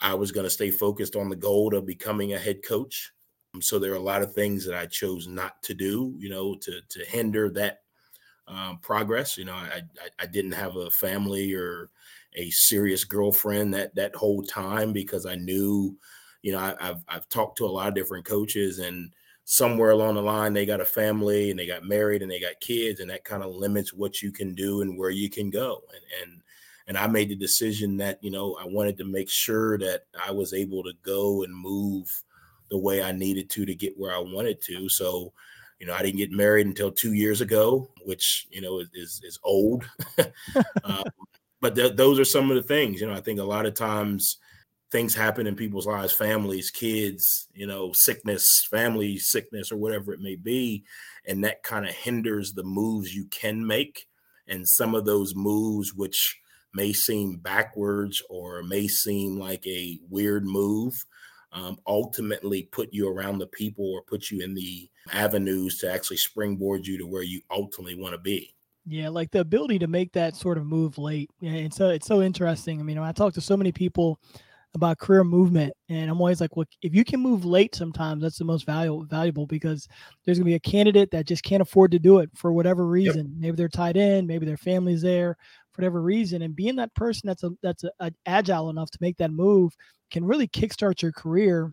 [0.00, 3.12] I was going to stay focused on the goal of becoming a head coach.
[3.60, 6.56] So there are a lot of things that I chose not to do, you know,
[6.56, 7.80] to to hinder that
[8.48, 9.38] um, progress.
[9.38, 11.90] You know, I, I, I didn't have a family or
[12.34, 15.96] a serious girlfriend that that whole time because I knew,
[16.42, 19.12] you know, I, I've I've talked to a lot of different coaches and
[19.48, 22.58] somewhere along the line they got a family and they got married and they got
[22.60, 25.82] kids and that kind of limits what you can do and where you can go.
[25.94, 26.42] And and
[26.88, 30.32] and I made the decision that you know I wanted to make sure that I
[30.32, 32.22] was able to go and move
[32.70, 34.88] the way I needed to to get where I wanted to.
[34.88, 35.32] So
[35.78, 39.38] you know I didn't get married until 2 years ago which you know is is
[39.44, 39.84] old.
[40.84, 41.04] Um,
[41.60, 43.74] but th- those are some of the things you know I think a lot of
[43.74, 44.38] times
[44.90, 50.20] things happen in people's lives families kids you know sickness family sickness or whatever it
[50.20, 50.84] may be
[51.26, 54.06] and that kind of hinders the moves you can make
[54.46, 56.40] and some of those moves which
[56.72, 60.92] may seem backwards or may seem like a weird move
[61.52, 66.16] um, ultimately put you around the people or put you in the avenues to actually
[66.18, 68.52] springboard you to where you ultimately want to be
[68.88, 71.28] yeah, like the ability to make that sort of move late.
[71.40, 72.78] Yeah, and so it's so interesting.
[72.78, 74.20] I mean, I talk to so many people
[74.76, 75.72] about career movement.
[75.88, 79.04] And I'm always like, look, if you can move late sometimes, that's the most valuable
[79.04, 79.88] valuable because
[80.24, 83.26] there's gonna be a candidate that just can't afford to do it for whatever reason.
[83.26, 83.40] Yep.
[83.40, 85.36] Maybe they're tied in, maybe their family's there
[85.72, 86.42] for whatever reason.
[86.42, 89.74] And being that person that's a that's a, a agile enough to make that move
[90.10, 91.72] can really kickstart your career.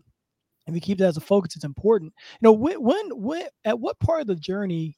[0.66, 2.12] If you keep that as a focus, it's important.
[2.40, 4.96] You know, when when, when at what part of the journey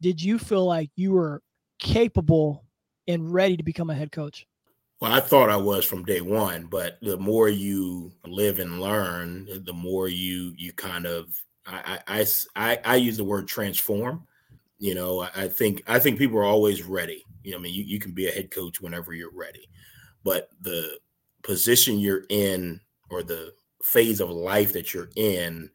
[0.00, 1.42] did you feel like you were
[1.78, 2.64] capable
[3.06, 4.46] and ready to become a head coach?
[5.02, 9.48] Well, I thought I was from day one, but the more you live and learn,
[9.64, 14.24] the more you you kind of I I I, I use the word transform.
[14.78, 17.24] You know, I think I think people are always ready.
[17.42, 19.68] You know, I mean, you, you can be a head coach whenever you're ready,
[20.22, 21.00] but the
[21.42, 25.68] position you're in or the phase of life that you're in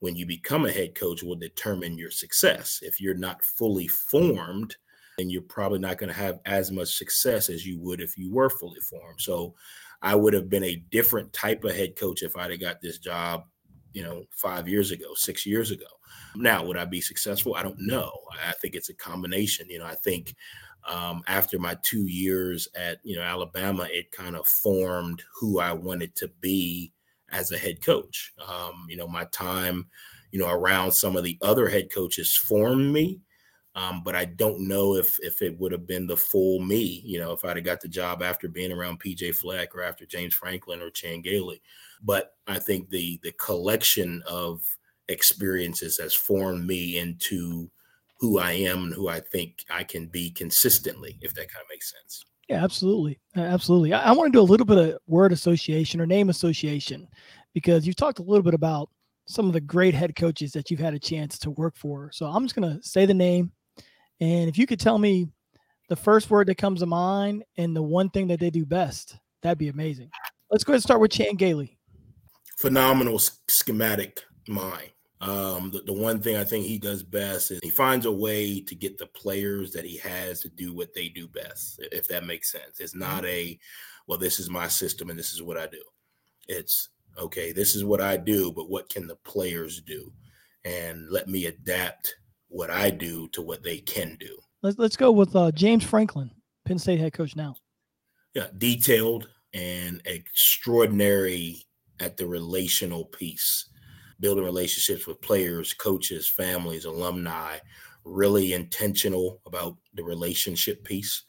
[0.00, 2.80] when you become a head coach will determine your success.
[2.82, 4.74] If you're not fully formed,
[5.18, 8.32] and you're probably not going to have as much success as you would if you
[8.32, 9.20] were fully formed.
[9.20, 9.54] So
[10.00, 12.98] I would have been a different type of head coach if I'd have got this
[12.98, 13.44] job,
[13.92, 15.86] you know, five years ago, six years ago.
[16.34, 17.54] Now, would I be successful?
[17.54, 18.10] I don't know.
[18.46, 19.68] I think it's a combination.
[19.68, 20.34] You know, I think
[20.90, 25.72] um, after my two years at, you know, Alabama, it kind of formed who I
[25.72, 26.92] wanted to be
[27.30, 28.32] as a head coach.
[28.46, 29.86] Um, you know, my time,
[30.32, 33.20] you know, around some of the other head coaches formed me
[33.74, 37.18] um, but I don't know if if it would have been the full me, you
[37.18, 40.34] know, if I'd have got the job after being around PJ Fleck or after James
[40.34, 41.62] Franklin or Chan Gailey.
[42.02, 44.62] But I think the the collection of
[45.08, 47.70] experiences has formed me into
[48.20, 51.68] who I am and who I think I can be consistently, if that kind of
[51.70, 52.24] makes sense.
[52.48, 53.18] Yeah, absolutely.
[53.36, 53.94] Absolutely.
[53.94, 57.08] I, I want to do a little bit of word association or name association
[57.54, 58.90] because you've talked a little bit about
[59.26, 62.10] some of the great head coaches that you've had a chance to work for.
[62.12, 63.50] So I'm just going to say the name
[64.22, 65.26] and if you could tell me
[65.88, 69.16] the first word that comes to mind and the one thing that they do best,
[69.42, 70.10] that'd be amazing.
[70.48, 71.76] Let's go ahead and start with Chan Gailey.
[72.58, 74.90] Phenomenal schematic mind.
[75.20, 78.60] Um, the, the one thing I think he does best is he finds a way
[78.60, 82.24] to get the players that he has to do what they do best, if that
[82.24, 82.78] makes sense.
[82.78, 83.26] It's not mm-hmm.
[83.26, 83.58] a,
[84.06, 85.82] well, this is my system and this is what I do.
[86.46, 90.12] It's, okay, this is what I do, but what can the players do?
[90.64, 92.14] And let me adapt
[92.52, 94.36] what I do to what they can do.
[94.62, 96.30] Let's, let's go with uh, James Franklin,
[96.66, 97.56] Penn State head coach now.
[98.34, 101.66] Yeah, detailed and extraordinary
[102.00, 103.68] at the relational piece
[104.22, 107.58] building relationships with players, coaches, families, alumni,
[108.04, 111.24] really intentional about the relationship piece,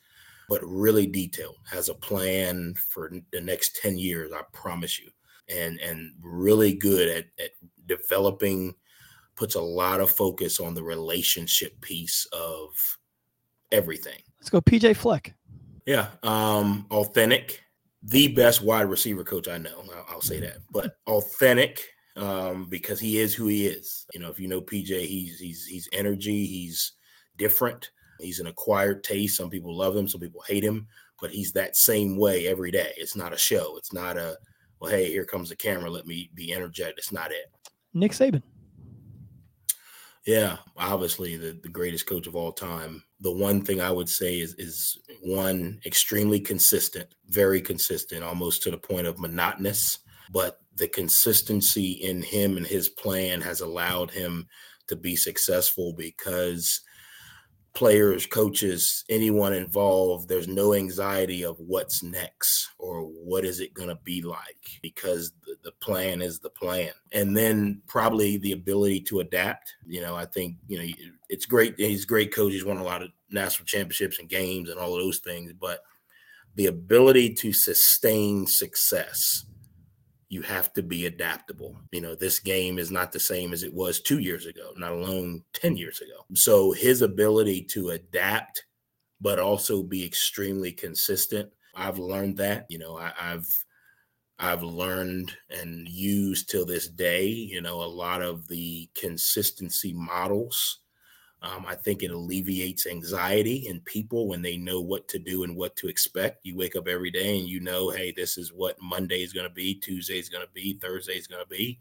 [0.48, 5.10] but really detailed, has a plan for the next 10 years, I promise you.
[5.50, 7.52] And and really good at, at
[7.86, 8.76] developing,
[9.36, 12.70] puts a lot of focus on the relationship piece of
[13.72, 14.20] everything.
[14.40, 15.34] Let's go, PJ Fleck.
[15.86, 16.08] Yeah.
[16.24, 17.62] Um, authentic,
[18.04, 19.84] the best wide receiver coach I know.
[19.94, 21.82] I'll, I'll say that, but authentic,
[22.16, 24.06] um, because he is who he is.
[24.14, 26.94] You know, if you know PJ, he's he's he's energy, he's
[27.38, 27.92] different.
[28.20, 29.38] He's an acquired taste.
[29.38, 30.88] Some people love him, some people hate him,
[31.20, 32.94] but he's that same way every day.
[32.96, 33.78] It's not a show.
[33.78, 34.38] It's not a
[34.80, 35.90] well, hey, here comes the camera.
[35.90, 36.96] Let me be energetic.
[36.98, 37.52] It's not it.
[37.94, 38.42] Nick Saban.
[40.26, 43.04] Yeah, obviously the, the greatest coach of all time.
[43.20, 48.72] The one thing I would say is is one extremely consistent, very consistent, almost to
[48.72, 50.00] the point of monotonous
[50.34, 54.48] but the consistency in him and his plan has allowed him
[54.88, 56.82] to be successful because
[57.74, 63.90] players, coaches, anyone involved, there's no anxiety of what's next or what is it going
[63.90, 66.92] to be like because the, the, plan is the plan.
[67.12, 69.74] And then probably the ability to adapt.
[69.86, 70.94] You know, I think, you know,
[71.30, 71.76] it's great.
[71.78, 72.54] He's a great coach.
[72.54, 75.82] He's won a lot of national championships and games and all of those things, but
[76.56, 79.46] the ability to sustain success
[80.34, 81.80] you have to be adaptable.
[81.92, 84.92] You know, this game is not the same as it was two years ago, not
[84.92, 86.26] alone 10 years ago.
[86.34, 88.66] So his ability to adapt,
[89.22, 91.52] but also be extremely consistent.
[91.76, 93.46] I've learned that, you know, I, have
[94.40, 100.80] I've learned and used till this day, you know, a lot of the consistency models
[101.44, 105.58] um, I think it alleviates anxiety in people when they know what to do and
[105.58, 106.46] what to expect.
[106.46, 109.48] You wake up every day and you know, hey, this is what Monday is going
[109.48, 111.80] to be, Tuesday is going to be, Thursday is going to be.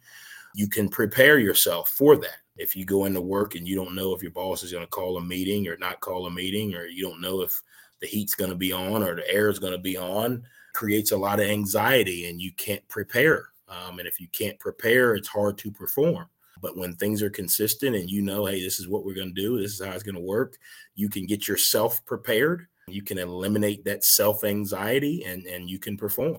[0.57, 2.39] You can prepare yourself for that.
[2.57, 4.91] If you go into work and you don't know if your boss is going to
[4.91, 7.63] call a meeting or not call a meeting, or you don't know if
[8.01, 10.43] the heat's going to be on or the air is going to be on,
[10.75, 13.47] creates a lot of anxiety and you can't prepare.
[13.69, 16.27] Um, and if you can't prepare, it's hard to perform.
[16.63, 19.43] But when things are consistent and you know, hey, this is what we're going to
[19.43, 20.57] do, this is how it's going to work,
[20.95, 22.69] you can get yourself prepared.
[22.87, 26.39] You can eliminate that self anxiety and, and you can perform.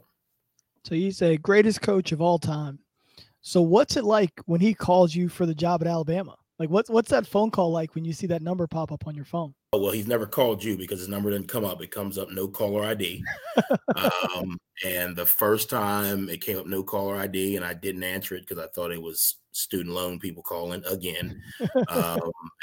[0.86, 2.80] So he's say greatest coach of all time.
[3.42, 6.36] So what's it like when he calls you for the job at Alabama?
[6.58, 9.16] Like what's what's that phone call like when you see that number pop up on
[9.16, 9.54] your phone?
[9.74, 11.82] Oh, well, he's never called you because his number didn't come up.
[11.82, 13.24] It comes up no caller ID.
[14.36, 18.36] um, and the first time it came up no caller ID, and I didn't answer
[18.36, 21.42] it because I thought it was student loan people calling again.
[21.88, 22.20] um,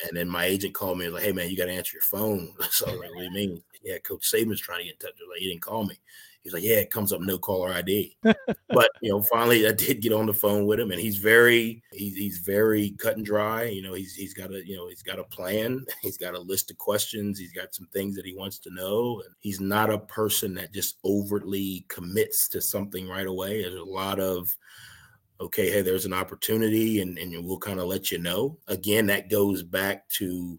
[0.06, 1.96] and then my agent called me and was like, "Hey man, you got to answer
[1.96, 4.84] your phone." so I was like, "What do you mean?" Yeah, Coach Saban's trying to
[4.84, 5.18] get in touch.
[5.18, 5.98] I was like, "He didn't call me."
[6.42, 8.16] He's like, yeah, it comes up no caller ID.
[8.22, 11.82] but you know, finally, I did get on the phone with him, and he's very
[11.92, 13.64] he's he's very cut and dry.
[13.64, 15.84] You know, he's he's got a you know he's got a plan.
[16.02, 17.38] He's got a list of questions.
[17.38, 19.20] He's got some things that he wants to know.
[19.24, 23.62] And he's not a person that just overtly commits to something right away.
[23.62, 24.56] There's a lot of
[25.40, 28.58] okay, hey, there's an opportunity, and and we'll kind of let you know.
[28.68, 30.58] Again, that goes back to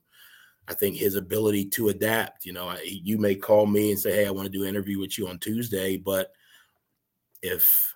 [0.67, 2.45] I think his ability to adapt.
[2.45, 4.69] You know, I, you may call me and say, "Hey, I want to do an
[4.69, 6.31] interview with you on Tuesday," but
[7.41, 7.93] if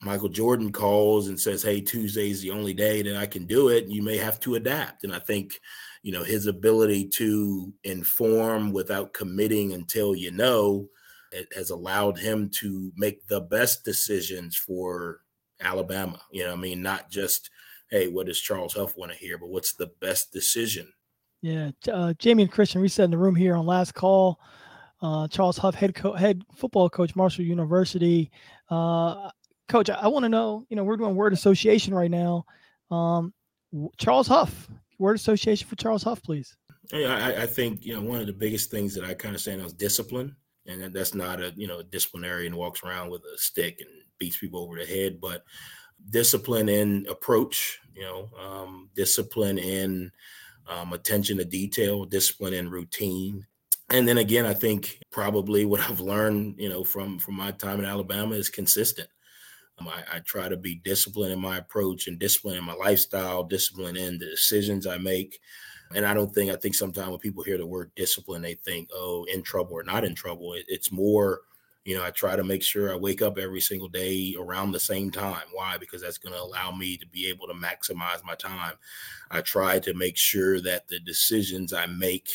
[0.00, 3.68] Michael Jordan calls and says, "Hey, Tuesday is the only day that I can do
[3.68, 5.04] it," you may have to adapt.
[5.04, 5.60] And I think,
[6.02, 10.88] you know, his ability to inform without committing until you know
[11.32, 15.20] it has allowed him to make the best decisions for
[15.60, 16.20] Alabama.
[16.30, 17.50] You know, I mean, not just,
[17.90, 20.92] "Hey, what does Charles Huff want to hear?" but what's the best decision
[21.44, 24.40] yeah, uh, Jamion Christian, said in the room here on last call.
[25.02, 28.30] Uh, Charles Huff, head co- head football coach, Marshall University.
[28.70, 29.28] Uh,
[29.68, 30.64] coach, I, I want to know.
[30.70, 32.46] You know, we're doing word association right now.
[32.90, 33.34] Um,
[33.98, 36.56] Charles Huff, word association for Charles Huff, please.
[36.94, 39.54] I, I, think you know one of the biggest things that I kind of say
[39.54, 40.34] now is discipline,
[40.66, 44.60] and that's not a you know disciplinarian walks around with a stick and beats people
[44.60, 45.44] over the head, but
[46.08, 47.80] discipline in approach.
[47.94, 50.10] You know, um, discipline in
[50.68, 53.46] um, attention to detail, discipline, and routine.
[53.90, 57.78] And then again, I think probably what I've learned, you know, from from my time
[57.78, 59.08] in Alabama is consistent.
[59.78, 63.42] Um, I, I, try to be disciplined in my approach and disciplined in my lifestyle,
[63.42, 65.40] disciplined in the decisions I make.
[65.94, 68.88] And I don't think, I think sometimes when people hear the word discipline, they think,
[68.94, 70.54] oh, in trouble or not in trouble.
[70.54, 71.40] It, it's more,
[71.84, 74.80] you know, I try to make sure I wake up every single day around the
[74.80, 75.42] same time.
[75.52, 75.76] Why?
[75.76, 78.74] Because that's going to allow me to be able to maximize my time.
[79.30, 82.28] I try to make sure that the decisions I make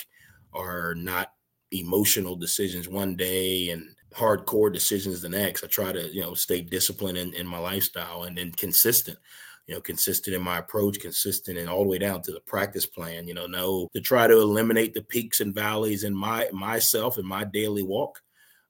[0.54, 1.34] are not
[1.72, 5.64] emotional decisions one day and hardcore decisions the next.
[5.64, 9.18] I try to, you know, stay disciplined in, in my lifestyle and then consistent,
[9.66, 12.86] you know, consistent in my approach, consistent and all the way down to the practice
[12.86, 17.18] plan, you know, know to try to eliminate the peaks and valleys in my myself
[17.18, 18.22] and my daily walk,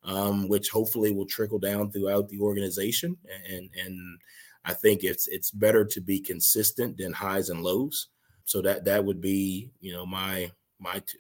[0.04, 3.18] um, which hopefully will trickle down throughout the organization.
[3.50, 4.20] And and
[4.66, 8.08] I think it's it's better to be consistent than highs and lows.
[8.46, 11.20] So that that would be, you know, my my two.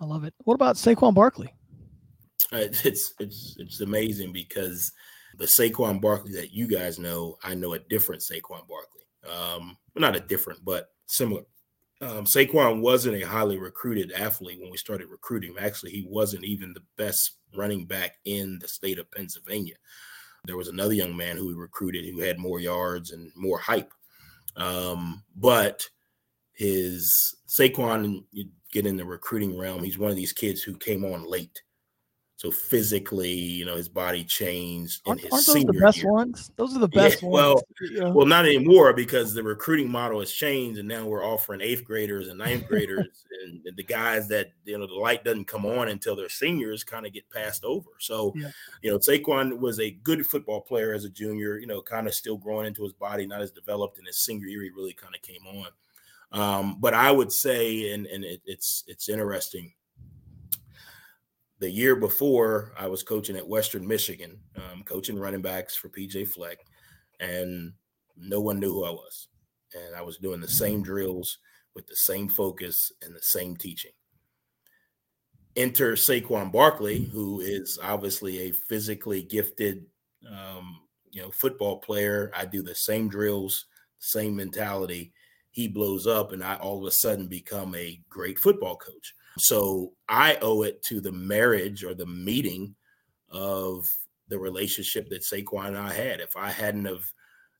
[0.00, 0.34] I love it.
[0.44, 1.54] What about Saquon Barkley?
[2.50, 4.92] It's it's it's amazing because
[5.36, 9.04] the Saquon Barkley that you guys know, I know a different Saquon Barkley.
[9.30, 11.42] Um, not a different, but similar.
[12.00, 15.56] Um, Saquon wasn't a highly recruited athlete when we started recruiting.
[15.58, 19.74] Actually, he wasn't even the best running back in the state of Pennsylvania.
[20.44, 23.92] There was another young man who we recruited who had more yards and more hype.
[24.56, 25.88] Um, but
[26.52, 31.04] his Saquon, you get in the recruiting realm, he's one of these kids who came
[31.04, 31.62] on late.
[32.38, 36.12] So physically, you know, his body changed in aren't, his aren't those the best year.
[36.12, 36.52] ones?
[36.54, 37.62] Those are the best yeah, ones.
[37.90, 41.82] Well, well, not anymore because the recruiting model has changed, and now we're offering eighth
[41.82, 45.66] graders and ninth graders, and, and, the guys that you know the light doesn't come
[45.66, 47.90] on until they're seniors kind of get passed over.
[47.98, 48.52] So, yeah.
[48.82, 51.58] you know, Saquon was a good football player as a junior.
[51.58, 54.46] You know, kind of still growing into his body, not as developed in his senior
[54.46, 54.62] year.
[54.62, 55.70] He really kind of came on.
[56.30, 59.72] Um, but I would say, and and it, it's it's interesting
[61.58, 66.28] the year before, I was coaching at Western Michigan, um, coaching running backs for PJ
[66.28, 66.58] Fleck,
[67.20, 67.72] and
[68.16, 69.28] no one knew who I was.
[69.74, 71.38] And I was doing the same drills
[71.74, 73.90] with the same focus and the same teaching.
[75.56, 79.84] Enter Saquon Barkley, who is obviously a physically gifted,
[80.30, 80.80] um,
[81.10, 82.30] you know, football player.
[82.36, 83.66] I do the same drills,
[83.98, 85.12] same mentality.
[85.58, 89.12] He blows up, and I all of a sudden become a great football coach.
[89.38, 92.76] So I owe it to the marriage or the meeting
[93.28, 93.84] of
[94.28, 96.20] the relationship that Saquon and I had.
[96.20, 97.02] If I hadn't have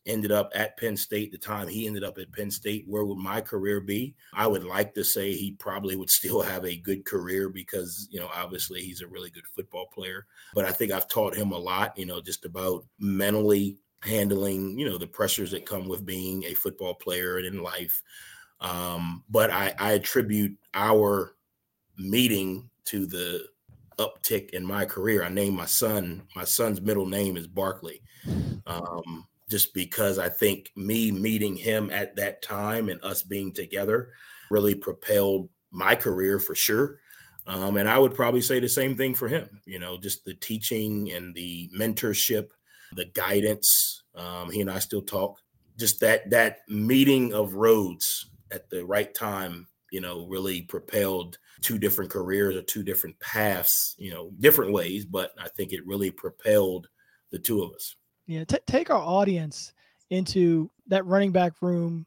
[0.07, 3.19] ended up at Penn State the time he ended up at Penn State, where would
[3.19, 4.15] my career be?
[4.33, 8.21] I would like to say he probably would still have a good career because, you
[8.21, 10.25] know, obviously he's a really good football player.
[10.55, 14.89] But I think I've taught him a lot, you know, just about mentally handling, you
[14.89, 18.03] know, the pressures that come with being a football player and in life.
[18.61, 21.35] Um, but I, I attribute our
[21.97, 23.47] meeting to the
[23.99, 25.25] uptick in my career.
[25.25, 28.03] I named my son, my son's middle name is Barkley.
[28.67, 34.11] Um, just because I think me meeting him at that time and us being together
[34.51, 37.01] really propelled my career for sure.
[37.47, 40.35] Um, and I would probably say the same thing for him, you know, just the
[40.35, 42.49] teaching and the mentorship,
[42.93, 43.88] the guidance.
[44.19, 45.41] Um, he and I still talk.
[45.79, 51.79] Just that that meeting of roads at the right time you know, really propelled two
[51.79, 56.11] different careers or two different paths, you know, different ways, but I think it really
[56.11, 56.89] propelled
[57.31, 57.97] the two of us.
[58.27, 59.73] Yeah, t- take our audience
[60.11, 62.07] into that running back room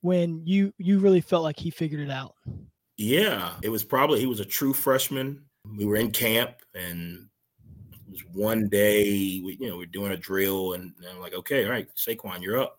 [0.00, 2.34] when you you really felt like he figured it out.
[2.96, 5.44] Yeah, it was probably he was a true freshman.
[5.78, 7.28] We were in camp and
[8.12, 11.64] was one day we you know we're doing a drill and, and I'm like, okay,
[11.64, 12.78] all right, Saquon, you're up.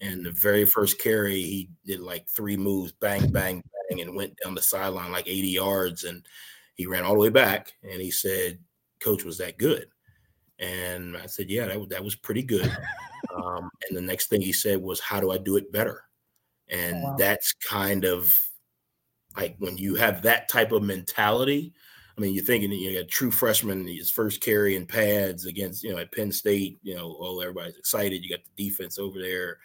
[0.00, 4.36] And the very first carry, he did like three moves, bang, bang, bang, and went
[4.42, 6.04] down the sideline like 80 yards.
[6.04, 6.26] And
[6.74, 7.72] he ran all the way back.
[7.82, 8.58] And he said,
[9.00, 9.86] Coach, was that good?
[10.58, 12.70] And I said, Yeah, that, that was pretty good.
[13.34, 16.02] um, and the next thing he said was, How do I do it better?
[16.68, 17.16] And wow.
[17.18, 18.38] that's kind of
[19.36, 21.72] like when you have that type of mentality.
[22.16, 25.82] I mean, you're thinking you got a true freshman, his first carry in pads against,
[25.82, 28.22] you know, at Penn State, you know, oh, everybody's excited.
[28.22, 29.58] You got the defense over there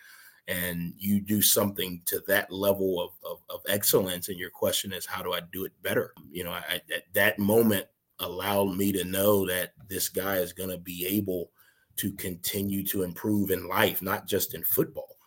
[0.49, 5.05] and you do something to that level of, of, of, excellence and your question is
[5.05, 7.85] how do i do it better you know I, at that moment
[8.19, 11.51] allowed me to know that this guy is going to be able
[11.97, 15.17] to continue to improve in life not just in football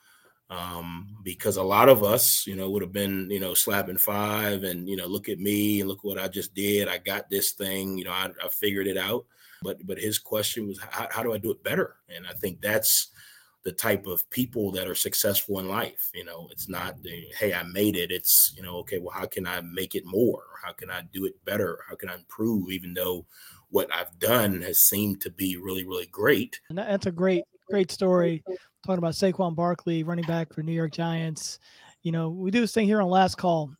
[0.53, 4.64] um, because a lot of us you know would have been you know slapping five
[4.64, 7.53] and you know look at me and look what i just did i got this
[7.53, 9.24] thing you know i, I figured it out
[9.62, 12.61] but but his question was how, how do i do it better and i think
[12.61, 13.09] that's
[13.64, 16.11] the type of people that are successful in life.
[16.12, 16.96] You know, it's not,
[17.38, 18.11] hey, I made it.
[18.11, 20.42] It's, you know, okay, well, how can I make it more?
[20.61, 21.78] How can I do it better?
[21.88, 23.24] How can I improve, even though
[23.70, 26.61] what I've done has seemed to be really, really great?
[26.70, 28.44] And that's a great great story.
[28.85, 31.61] Talking about Saquon Barkley, running back for New York Giants.
[32.03, 33.70] You know, we do this thing here on Last Call,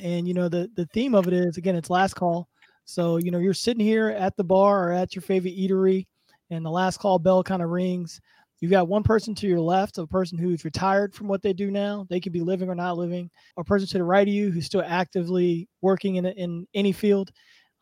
[0.00, 2.48] and you know the the theme of it is again it's Last Call.
[2.86, 6.06] So you know you're sitting here at the bar or at your favorite eatery,
[6.50, 8.20] and the last call bell kind of rings.
[8.60, 11.70] You've got one person to your left, a person who's retired from what they do
[11.70, 12.06] now.
[12.08, 13.28] They could be living or not living.
[13.58, 17.32] A person to the right of you who's still actively working in in any field.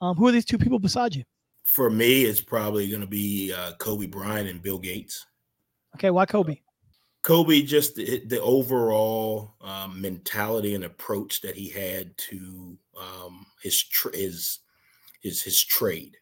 [0.00, 1.22] Um, who are these two people beside you?
[1.66, 5.26] For me, it's probably going to be uh, Kobe Bryant and Bill Gates.
[5.96, 6.60] Okay, why Kobe?
[7.22, 13.82] Kobe, just the, the overall um, mentality and approach that he had to um, his
[13.82, 14.60] tr- his
[15.20, 16.16] his his trade,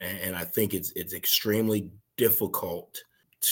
[0.00, 3.02] and, and I think it's it's extremely difficult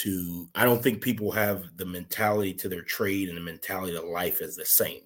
[0.03, 0.49] to.
[0.55, 4.43] I don't think people have the mentality to their trade and the mentality to life
[4.43, 5.01] as the same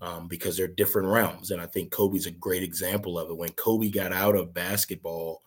[0.00, 1.50] um, because they're different realms.
[1.50, 3.36] And I think Kobe's a great example of it.
[3.36, 5.42] When Kobe got out of basketball,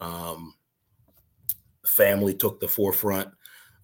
[0.00, 0.54] um,
[1.86, 3.28] family took the forefront.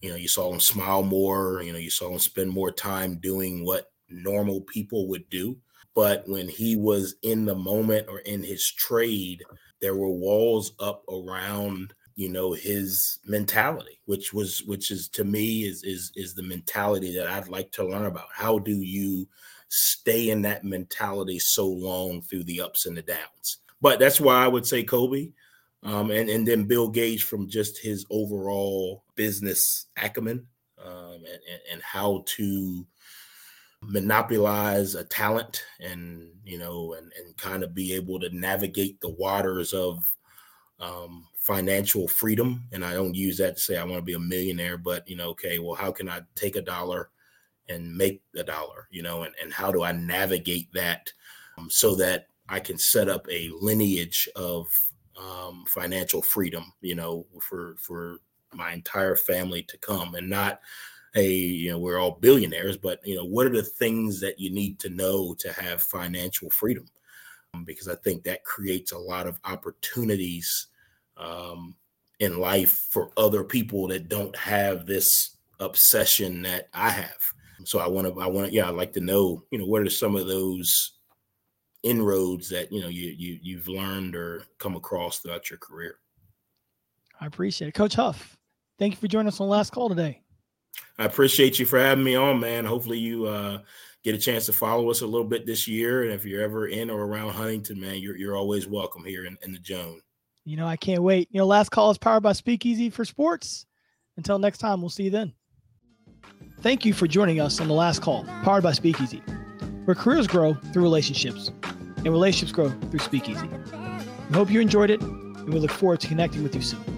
[0.02, 1.62] You know, you saw him smile more.
[1.62, 5.56] You know, you saw him spend more time doing what normal people would do.
[5.94, 9.42] But when he was in the moment or in his trade,
[9.80, 15.64] there were walls up around you know his mentality which was which is to me
[15.64, 19.28] is is is the mentality that i'd like to learn about how do you
[19.68, 23.58] stay in that mentality so long through the ups and the downs.
[23.80, 25.30] But that's why I would say Kobe.
[25.82, 30.46] Um, and, and then Bill Gates from just his overall business acumen
[30.84, 32.86] um, and, and, and how to
[33.82, 39.10] monopolize a talent and you know and, and kind of be able to navigate the
[39.10, 40.02] waters of
[40.80, 42.64] um, financial freedom.
[42.72, 45.14] And i don't use that to say i want to be a millionaire but you
[45.14, 47.10] know okay well how can i take a dollar
[47.68, 51.12] and make a dollar, you know, and, and how do I navigate that
[51.58, 54.66] um, so that I can set up a lineage of
[55.18, 58.18] um, financial freedom, you know, for for
[58.52, 60.60] my entire family to come, and not,
[61.14, 64.50] hey, you know, we're all billionaires, but you know, what are the things that you
[64.50, 66.86] need to know to have financial freedom?
[67.54, 70.68] Um, because I think that creates a lot of opportunities
[71.16, 71.74] um,
[72.20, 77.16] in life for other people that don't have this obsession that I have.
[77.64, 79.82] So I want to, I want to, yeah, I'd like to know, you know, what
[79.82, 80.95] are some of those
[81.86, 85.98] inroads that you know you you you've learned or come across throughout your career.
[87.20, 88.36] I appreciate it, Coach Huff.
[88.78, 90.20] Thank you for joining us on Last Call today.
[90.98, 92.64] I appreciate you for having me on, man.
[92.66, 93.60] Hopefully you uh,
[94.02, 96.66] get a chance to follow us a little bit this year, and if you're ever
[96.66, 100.00] in or around Huntington, man, you're you're always welcome here in, in the Joan.
[100.44, 101.28] You know, I can't wait.
[101.30, 103.66] You know, Last Call is powered by Speakeasy for Sports.
[104.16, 105.32] Until next time, we'll see you then.
[106.60, 109.22] Thank you for joining us on The Last Call, powered by Speakeasy,
[109.84, 111.50] where careers grow through relationships
[111.96, 113.48] and relationships grow through Speakeasy.
[114.30, 116.95] We hope you enjoyed it, and we look forward to connecting with you soon.